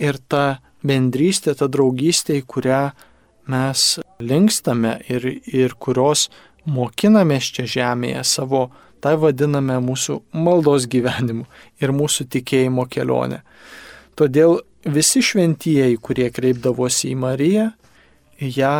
Ir 0.00 0.16
ta 0.30 0.60
bendrystė, 0.86 1.52
ta 1.58 1.68
draugystė, 1.68 2.38
į 2.40 2.46
kurią 2.48 2.82
mes 3.52 3.98
linkstame 4.18 4.98
ir, 5.08 5.24
ir 5.46 5.74
kurios 5.78 6.28
mokinamės 6.68 7.50
čia 7.54 7.66
žemėje 7.70 8.24
savo, 8.26 8.68
tai 9.00 9.14
vadiname 9.20 9.78
mūsų 9.84 10.20
maldos 10.34 10.88
gyvenimu 10.90 11.46
ir 11.80 11.94
mūsų 11.94 12.26
tikėjimo 12.34 12.88
kelionę. 12.90 13.42
Todėl 14.18 14.58
visi 14.82 15.22
šventieji, 15.22 16.00
kurie 16.02 16.28
kreipdavosi 16.34 17.12
į 17.12 17.18
Mariją, 17.22 17.68
ją 18.42 18.78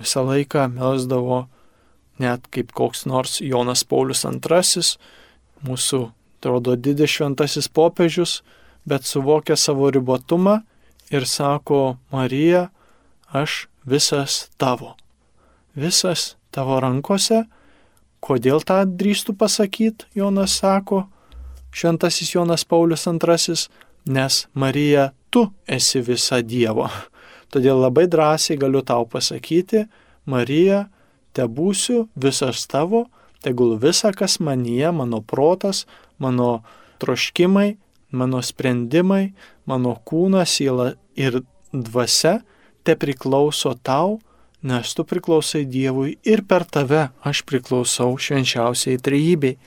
visą 0.00 0.24
laiką 0.26 0.66
melsdavo 0.74 1.46
net 2.18 2.48
kaip 2.52 2.72
koks 2.76 3.04
nors 3.06 3.40
Jonas 3.44 3.84
Paulius 3.84 4.24
II, 4.24 4.82
mūsų, 5.66 6.00
atrodo, 6.40 6.76
didis 6.76 7.12
šventasis 7.12 7.68
popiežius, 7.68 8.40
bet 8.88 9.06
suvokia 9.08 9.56
savo 9.56 9.90
ribotumą 9.92 10.60
ir 11.12 11.26
sako, 11.28 11.98
Marija, 12.12 12.68
aš 13.30 13.66
visas 13.86 14.50
tavo. 14.56 14.94
Visas 15.74 16.34
tavo 16.50 16.80
rankose. 16.82 17.44
Kodėl 18.20 18.62
tą 18.66 18.80
drįstų 18.88 19.36
pasakyti, 19.38 20.08
Jonas 20.16 20.56
sako, 20.58 21.04
šventasis 21.70 22.32
Jonas 22.34 22.64
Paulius 22.64 23.06
II, 23.06 23.54
nes 24.10 24.46
Marija, 24.54 25.12
tu 25.30 25.46
esi 25.66 26.00
visa 26.00 26.40
Dievo. 26.42 26.88
Todėl 27.52 27.78
labai 27.84 28.06
drąsiai 28.10 28.58
galiu 28.58 28.82
tau 28.82 29.06
pasakyti, 29.06 29.84
Marija, 30.26 30.86
te 31.36 31.46
būsiu 31.46 32.08
visas 32.16 32.64
tavo, 32.66 33.06
tegul 33.44 33.76
visa, 33.78 34.10
kas 34.10 34.40
manyje, 34.42 34.90
mano 34.90 35.20
protas, 35.22 35.84
mano 36.18 36.64
troškimai, 36.98 37.76
mano 38.10 38.40
sprendimai, 38.42 39.34
mano 39.68 39.94
kūnas, 40.08 40.56
siela 40.56 40.94
ir 41.14 41.42
dvasia, 41.72 42.40
te 42.86 42.94
priklauso 42.98 43.74
tau, 43.82 44.20
nes 44.62 44.94
tu 44.94 45.04
priklausai 45.04 45.64
Dievui 45.66 46.16
ir 46.24 46.42
per 46.48 46.64
tave 46.64 47.08
aš 47.26 47.42
priklausau 47.48 48.16
švenčiausiai 48.18 49.00
trejybei. 49.02 49.58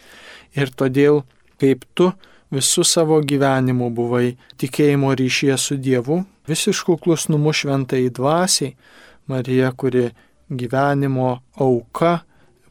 Ir 0.57 0.71
todėl, 0.73 1.21
kaip 1.61 1.85
tu 1.93 2.09
visų 2.53 2.85
savo 2.87 3.19
gyvenimu 3.21 3.91
buvai 3.93 4.37
tikėjimo 4.59 5.13
ryšyje 5.19 5.57
su 5.61 5.77
Dievu, 5.77 6.23
visiškų 6.49 6.97
klusnumų 7.03 7.53
šventai 7.53 8.07
dvasiai, 8.09 8.73
Marija, 9.29 9.69
kuri 9.77 10.07
gyvenimo 10.49 11.35
auka, 11.61 12.23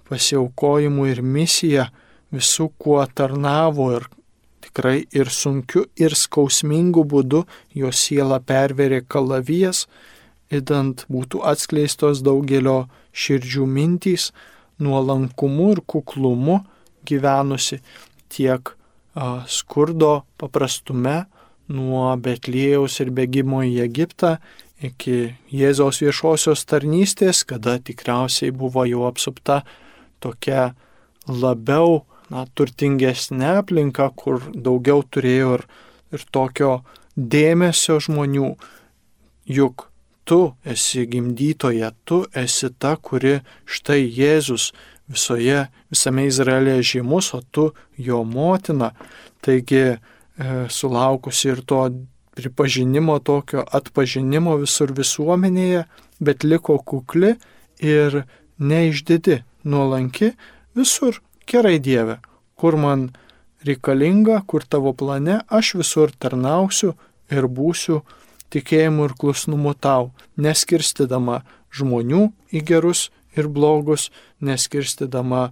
pasiaukojimu 0.08 1.06
ir 1.06 1.22
misija 1.22 1.86
visų, 2.34 2.72
kuo 2.82 3.04
tarnavo 3.14 3.92
ir 3.94 4.08
tikrai 4.64 5.04
ir 5.14 5.30
sunkiu, 5.30 5.86
ir 5.96 6.16
skausmingu 6.18 7.04
būdu 7.06 7.44
jo 7.78 7.92
siela 7.94 8.40
perverė 8.40 9.04
kalavijas, 9.06 9.86
įdant 10.54 11.04
būtų 11.12 11.42
atskleistos 11.46 12.22
daugelio 12.24 12.86
širdžių 13.12 13.66
mintys, 13.68 14.30
nuolankumu 14.78 15.72
ir 15.74 15.82
kuklumu 15.86 16.62
gyvenusi 17.08 17.80
tiek 18.32 18.74
skurdo 19.50 20.22
paprastume 20.38 21.24
nuo 21.68 22.14
Betlėjaus 22.22 23.00
ir 23.02 23.10
bėgimo 23.12 23.64
į 23.66 23.80
Egiptą 23.84 24.36
iki 24.84 25.34
Jėzaus 25.50 26.00
viešosios 26.04 26.62
tarnystės, 26.68 27.42
kada 27.44 27.78
tikriausiai 27.82 28.54
buvo 28.54 28.84
jau 28.86 29.08
apsupta 29.08 29.62
tokia 30.22 30.72
labiau 31.26 32.04
na, 32.30 32.46
turtingesnė 32.54 33.58
aplinka, 33.58 34.10
kur 34.14 34.40
daugiau 34.54 35.02
turėjo 35.02 35.58
ir, 35.58 35.66
ir 36.14 36.24
tokio 36.32 36.72
dėmesio 37.16 37.98
žmonių. 38.04 38.52
Juk 39.48 39.87
tu 40.28 40.52
esi 40.64 41.06
gimdytoja, 41.08 41.90
tu 42.04 42.18
esi 42.36 42.68
ta, 42.76 42.96
kuri 43.00 43.38
štai 43.64 44.02
Jėzus 44.04 44.72
visoje, 45.08 45.62
visame 45.88 46.26
Izraelėje 46.28 46.84
žymus, 46.92 47.30
o 47.32 47.40
tu 47.40 47.70
jo 47.96 48.20
motina. 48.28 48.90
Taigi 49.40 49.80
e, 49.88 49.96
sulaukusi 50.68 51.48
ir 51.54 51.62
to 51.64 51.80
pripažinimo, 52.36 53.16
tokio 53.24 53.64
atpažinimo 53.64 54.58
visur 54.60 54.92
visuomenėje, 55.00 55.86
bet 56.20 56.44
liko 56.44 56.76
kukli 56.76 57.32
ir 57.80 58.20
neišdidi, 58.60 59.40
nuolanki 59.64 60.34
visur. 60.76 61.22
Gerai 61.48 61.78
Dieve, 61.80 62.18
kur 62.60 62.76
man 62.76 63.08
reikalinga, 63.64 64.42
kur 64.46 64.68
tavo 64.68 64.92
plane, 64.92 65.40
aš 65.48 65.78
visur 65.80 66.12
tarnausiu 66.12 66.92
ir 67.32 67.48
būsiu 67.48 68.02
tikėjimu 68.54 69.08
ir 69.08 69.14
klusnumu 69.18 69.74
tau, 69.74 70.12
neskirstydama 70.40 71.42
žmonių 71.74 72.28
į 72.54 72.64
gerus 72.68 73.08
ir 73.36 73.48
blogus, 73.52 74.08
neskirstydama 74.40 75.48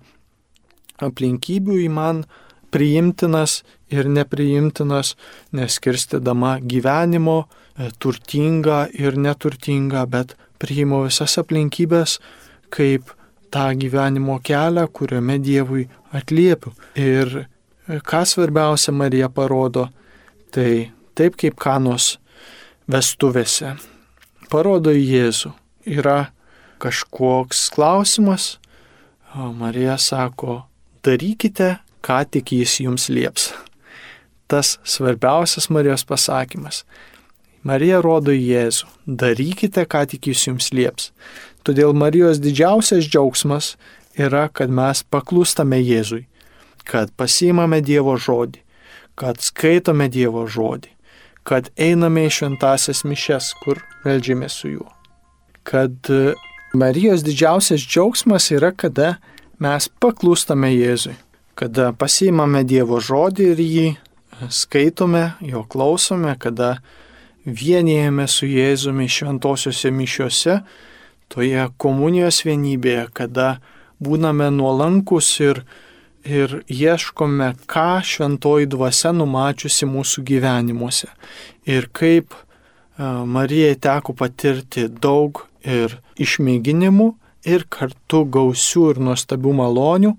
aplinkybių 1.02 1.78
į 1.84 1.88
man 1.92 2.24
priimtinas 2.72 3.60
ir 3.92 4.08
nepriimtinas, 4.10 5.14
neskirstydama 5.56 6.58
gyvenimo, 6.60 7.44
e, 7.78 7.90
turtingą 7.98 8.86
ir 8.92 9.16
neturtingą, 9.16 10.06
bet 10.10 10.34
priimu 10.58 11.04
visas 11.06 11.36
aplinkybės 11.38 12.18
kaip 12.72 13.12
tą 13.54 13.70
gyvenimo 13.78 14.40
kelią, 14.42 14.88
kuriame 14.92 15.38
Dievui 15.38 15.86
atliepiu. 16.12 16.72
Ir 16.96 17.44
e, 17.44 18.00
ką 18.00 18.24
svarbiausia 18.26 18.92
Marija 18.92 19.30
parodo, 19.30 19.88
tai 20.50 20.90
taip 21.14 21.38
kaip 21.40 21.56
kanos 21.60 22.16
vestuvėse. 22.90 23.74
Parodo 24.50 24.92
į 24.94 25.02
Jėzų. 25.02 25.52
Yra 25.86 26.30
kažkoks 26.82 27.68
klausimas, 27.74 28.56
o 29.34 29.52
Marija 29.54 29.96
sako, 29.98 30.64
darykite 31.06 31.76
ką 32.06 32.22
tik 32.30 32.52
jis 32.54 32.80
jums 32.84 33.08
lieps. 33.10 33.50
Tas 34.46 34.76
svarbiausias 34.86 35.66
Marijos 35.74 36.06
pasakymas. 36.06 36.84
Marija 37.66 37.98
rodo 38.02 38.30
į 38.30 38.44
Jėzų. 38.52 38.90
Darykite, 39.06 39.82
ką 39.90 40.04
tik 40.12 40.28
jis 40.30 40.44
jums 40.46 40.70
lieps. 40.70 41.10
Todėl 41.66 41.96
Marijos 41.98 42.38
didžiausias 42.38 43.08
džiaugsmas 43.10 43.74
yra, 44.14 44.46
kad 44.46 44.70
mes 44.70 45.02
paklūstame 45.10 45.80
Jėzui, 45.82 46.28
kad 46.86 47.10
pasiimame 47.18 47.80
Dievo 47.82 48.14
žodį, 48.14 48.62
kad 49.18 49.42
skaitome 49.42 50.06
Dievo 50.12 50.46
žodį, 50.46 50.92
kad 51.46 51.70
einame 51.78 52.26
į 52.26 52.32
šventasias 52.40 53.04
mišes, 53.06 53.52
kur 53.62 53.82
melžiame 54.04 54.48
su 54.52 54.72
juo. 54.76 54.90
Kad 55.66 56.10
Marijos 56.74 57.22
didžiausias 57.26 57.86
džiaugsmas 57.86 58.50
yra, 58.54 58.72
kada 58.74 59.16
mes 59.62 59.88
paklūstame 60.02 60.72
Jėzui 60.74 61.14
kada 61.56 61.92
pasiimame 61.96 62.62
Dievo 62.68 63.00
žodį 63.00 63.48
ir 63.54 63.62
jį 63.64 63.86
skaitome, 64.52 65.30
jo 65.40 65.64
klausome, 65.72 66.34
kada 66.38 66.76
vienėjame 67.46 68.26
su 68.28 68.48
Jėzumi 68.50 69.08
šventosiuose 69.08 69.92
mišiuose, 69.94 70.58
toje 71.32 71.64
komunijos 71.80 72.42
vienybėje, 72.44 73.08
kada 73.16 73.56
būname 74.04 74.50
nuolankus 74.52 75.30
ir, 75.40 75.64
ir 76.26 76.62
ieškome, 76.68 77.52
ką 77.70 78.02
šventoji 78.04 78.68
dvasia 78.70 79.12
numačiusi 79.14 79.86
mūsų 79.88 80.24
gyvenimuose. 80.26 81.08
Ir 81.66 81.88
kaip 81.92 82.34
Marijai 82.98 83.76
teko 83.76 84.14
patirti 84.16 84.86
daug 84.88 85.42
ir 85.60 85.98
išmėginimų, 86.16 87.10
ir 87.46 87.66
kartu 87.70 88.24
gausių 88.24 88.90
ir 88.94 89.00
nuostabių 89.08 89.52
malonių, 89.60 90.12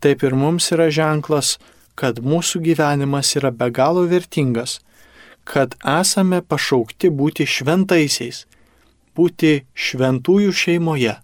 taip 0.00 0.24
ir 0.24 0.36
mums 0.36 0.70
yra 0.72 0.88
ženklas, 0.90 1.56
kad 1.96 2.20
mūsų 2.20 2.62
gyvenimas 2.64 3.34
yra 3.38 3.52
be 3.52 3.68
galo 3.70 4.04
vertingas, 4.08 4.80
kad 5.44 5.76
esame 5.80 6.42
pašaukti 6.42 7.10
būti 7.12 7.46
šventaisiais, 7.48 8.44
būti 9.16 9.62
šventųjų 9.72 10.52
šeimoje, 10.52 11.14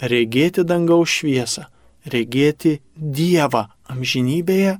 regėti 0.00 0.64
dangaus 0.64 1.18
šviesą, 1.18 1.66
regėti 2.12 2.78
Dievą 2.96 3.66
amžinybėje 3.90 4.76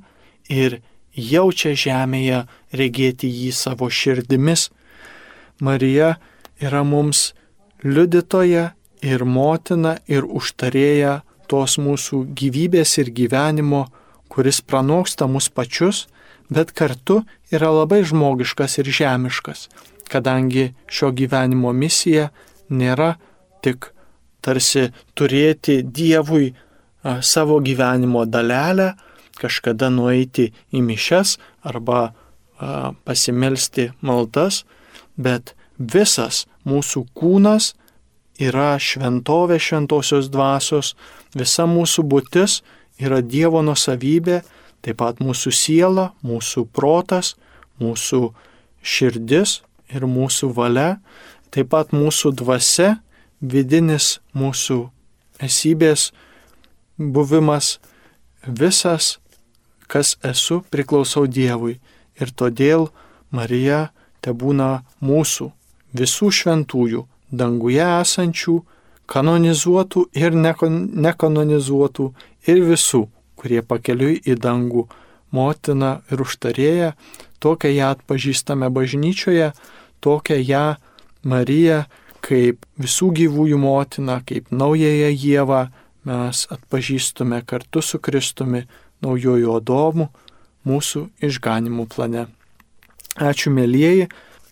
ir 0.53 0.79
jaučia 1.13 1.73
žemėje 1.75 2.43
regėti 2.73 3.29
jį 3.29 3.51
savo 3.55 3.89
širdimis. 3.89 4.69
Marija 5.59 6.15
yra 6.61 6.83
mums 6.83 7.31
liudytoja 7.83 8.71
ir 9.01 9.25
motina 9.25 9.97
ir 10.07 10.25
užtarėja 10.25 11.21
tos 11.47 11.77
mūsų 11.81 12.23
gyvybės 12.37 12.97
ir 13.01 13.11
gyvenimo, 13.15 13.87
kuris 14.27 14.61
pranoksta 14.61 15.27
mus 15.31 15.47
pačius, 15.49 16.05
bet 16.49 16.73
kartu 16.75 17.21
yra 17.51 17.71
labai 17.71 18.03
žmogiškas 18.07 18.79
ir 18.81 18.91
žemiškas, 18.99 19.67
kadangi 20.11 20.73
šio 20.91 21.11
gyvenimo 21.15 21.73
misija 21.73 22.29
nėra 22.69 23.15
tik 23.63 23.91
tarsi 24.43 24.89
turėti 25.17 25.81
Dievui 25.83 26.53
savo 27.21 27.59
gyvenimo 27.63 28.25
dalelę, 28.25 28.93
kažkada 29.37 29.89
nueiti 29.93 30.49
į 30.73 30.81
mišes 30.81 31.37
arba 31.67 32.11
pasimelsti 33.05 33.91
maldas, 34.01 34.63
bet 35.17 35.53
visas 35.77 36.45
mūsų 36.65 37.05
kūnas 37.17 37.73
yra 38.41 38.75
šventovė 38.81 39.59
šventosios 39.61 40.29
dvasios, 40.33 40.93
visa 41.37 41.65
mūsų 41.69 42.05
būtis 42.09 42.61
yra 43.01 43.21
Dievo 43.21 43.61
nusavybė, 43.65 44.41
taip 44.81 44.99
pat 45.01 45.21
mūsų 45.21 45.53
siela, 45.53 46.11
mūsų 46.25 46.67
protas, 46.73 47.35
mūsų 47.81 48.31
širdis 48.81 49.61
ir 49.93 50.05
mūsų 50.09 50.51
valia, 50.57 50.97
taip 51.53 51.71
pat 51.73 51.93
mūsų 51.93 52.33
dvasia, 52.37 52.97
vidinis 53.41 54.17
mūsų 54.37 54.79
esybės 55.45 56.11
buvimas, 56.97 57.77
visas, 58.45 59.17
kas 59.87 60.17
esu, 60.23 60.63
priklausau 60.71 61.27
Dievui. 61.27 61.79
Ir 62.17 62.33
todėl 62.33 62.89
Marija 63.31 63.91
te 64.21 64.33
būna 64.33 64.81
mūsų 65.05 65.51
visų 65.97 66.31
šventųjų, 66.33 67.03
danguje 67.31 67.85
esančių, 67.85 68.55
kanonizuotų 69.07 70.07
ir 70.17 70.35
nekanonizuotų 70.35 72.07
ir 72.47 72.63
visų, 72.67 73.05
kurie 73.39 73.61
pakeliui 73.61 74.17
į 74.25 74.35
dangų, 74.43 74.87
motina 75.31 76.01
ir 76.11 76.23
užtarėja, 76.23 76.93
tokią 77.39 77.71
ją 77.75 77.93
atpažįstame 77.95 78.69
bažnyčioje, 78.73 79.53
tokią 80.01 80.41
ją 80.41 80.65
Mariją 81.27 81.83
kaip 82.23 82.65
visų 82.79 83.11
gyvųjų 83.17 83.57
motina, 83.59 84.21
kaip 84.25 84.51
naująją 84.51 85.09
Jėvą 85.11 85.61
mes 86.07 86.45
atpažįstume 86.53 87.41
kartu 87.47 87.83
su 87.83 87.99
Kristumi 87.99 88.63
naujojų 89.03 89.57
Adomu 89.59 90.09
mūsų 90.67 91.07
išganimų 91.23 91.87
plane. 91.91 92.27
Ačiū 93.17 93.51
mėlyjeji, 93.53 94.07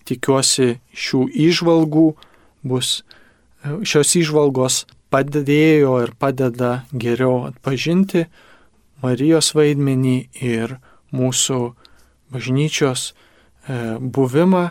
tikiuosi 0.09 0.79
šių 0.93 1.21
išvalgų 1.49 2.07
bus, 2.65 3.01
šios 3.85 4.15
išvalgos 4.21 4.83
padėjo 5.13 5.95
ir 6.03 6.13
padeda 6.19 6.85
geriau 6.91 7.45
atpažinti 7.49 8.25
Marijos 9.03 9.51
vaidmenį 9.53 10.17
ir 10.41 10.77
mūsų 11.15 11.59
bažnyčios 12.33 13.11
e, 13.11 13.97
buvimą 13.99 14.69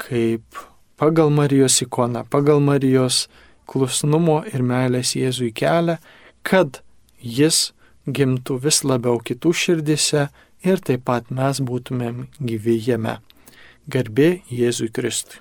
kaip 0.00 0.58
pagal 1.00 1.30
Marijos 1.32 1.80
ikoną, 1.84 2.26
pagal 2.28 2.60
Marijos 2.60 3.28
klusnumo 3.70 4.40
ir 4.52 4.64
meilės 4.66 5.14
Jėzui 5.16 5.52
kelią, 5.56 5.96
kad 6.42 6.80
jis 7.20 7.70
gimtų 8.06 8.58
vis 8.64 8.82
labiau 8.84 9.20
kitų 9.20 9.52
širdise 9.52 10.28
ir 10.64 10.82
taip 10.84 11.04
pat 11.08 11.30
mes 11.30 11.60
būtumėm 11.60 12.26
gyvi 12.40 12.78
jame. 12.86 13.18
Garbė 13.90 14.40
Jėzui 14.50 14.90
Kristui. 14.94 15.40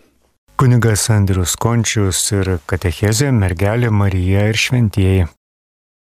Kunigas 0.60 1.06
Andrius 1.14 1.56
Končius 1.56 2.20
ir 2.36 2.58
katechezė 2.68 3.30
mergelė 3.32 3.92
Marija 3.96 4.50
ir 4.52 4.58
šventieji. 4.60 5.28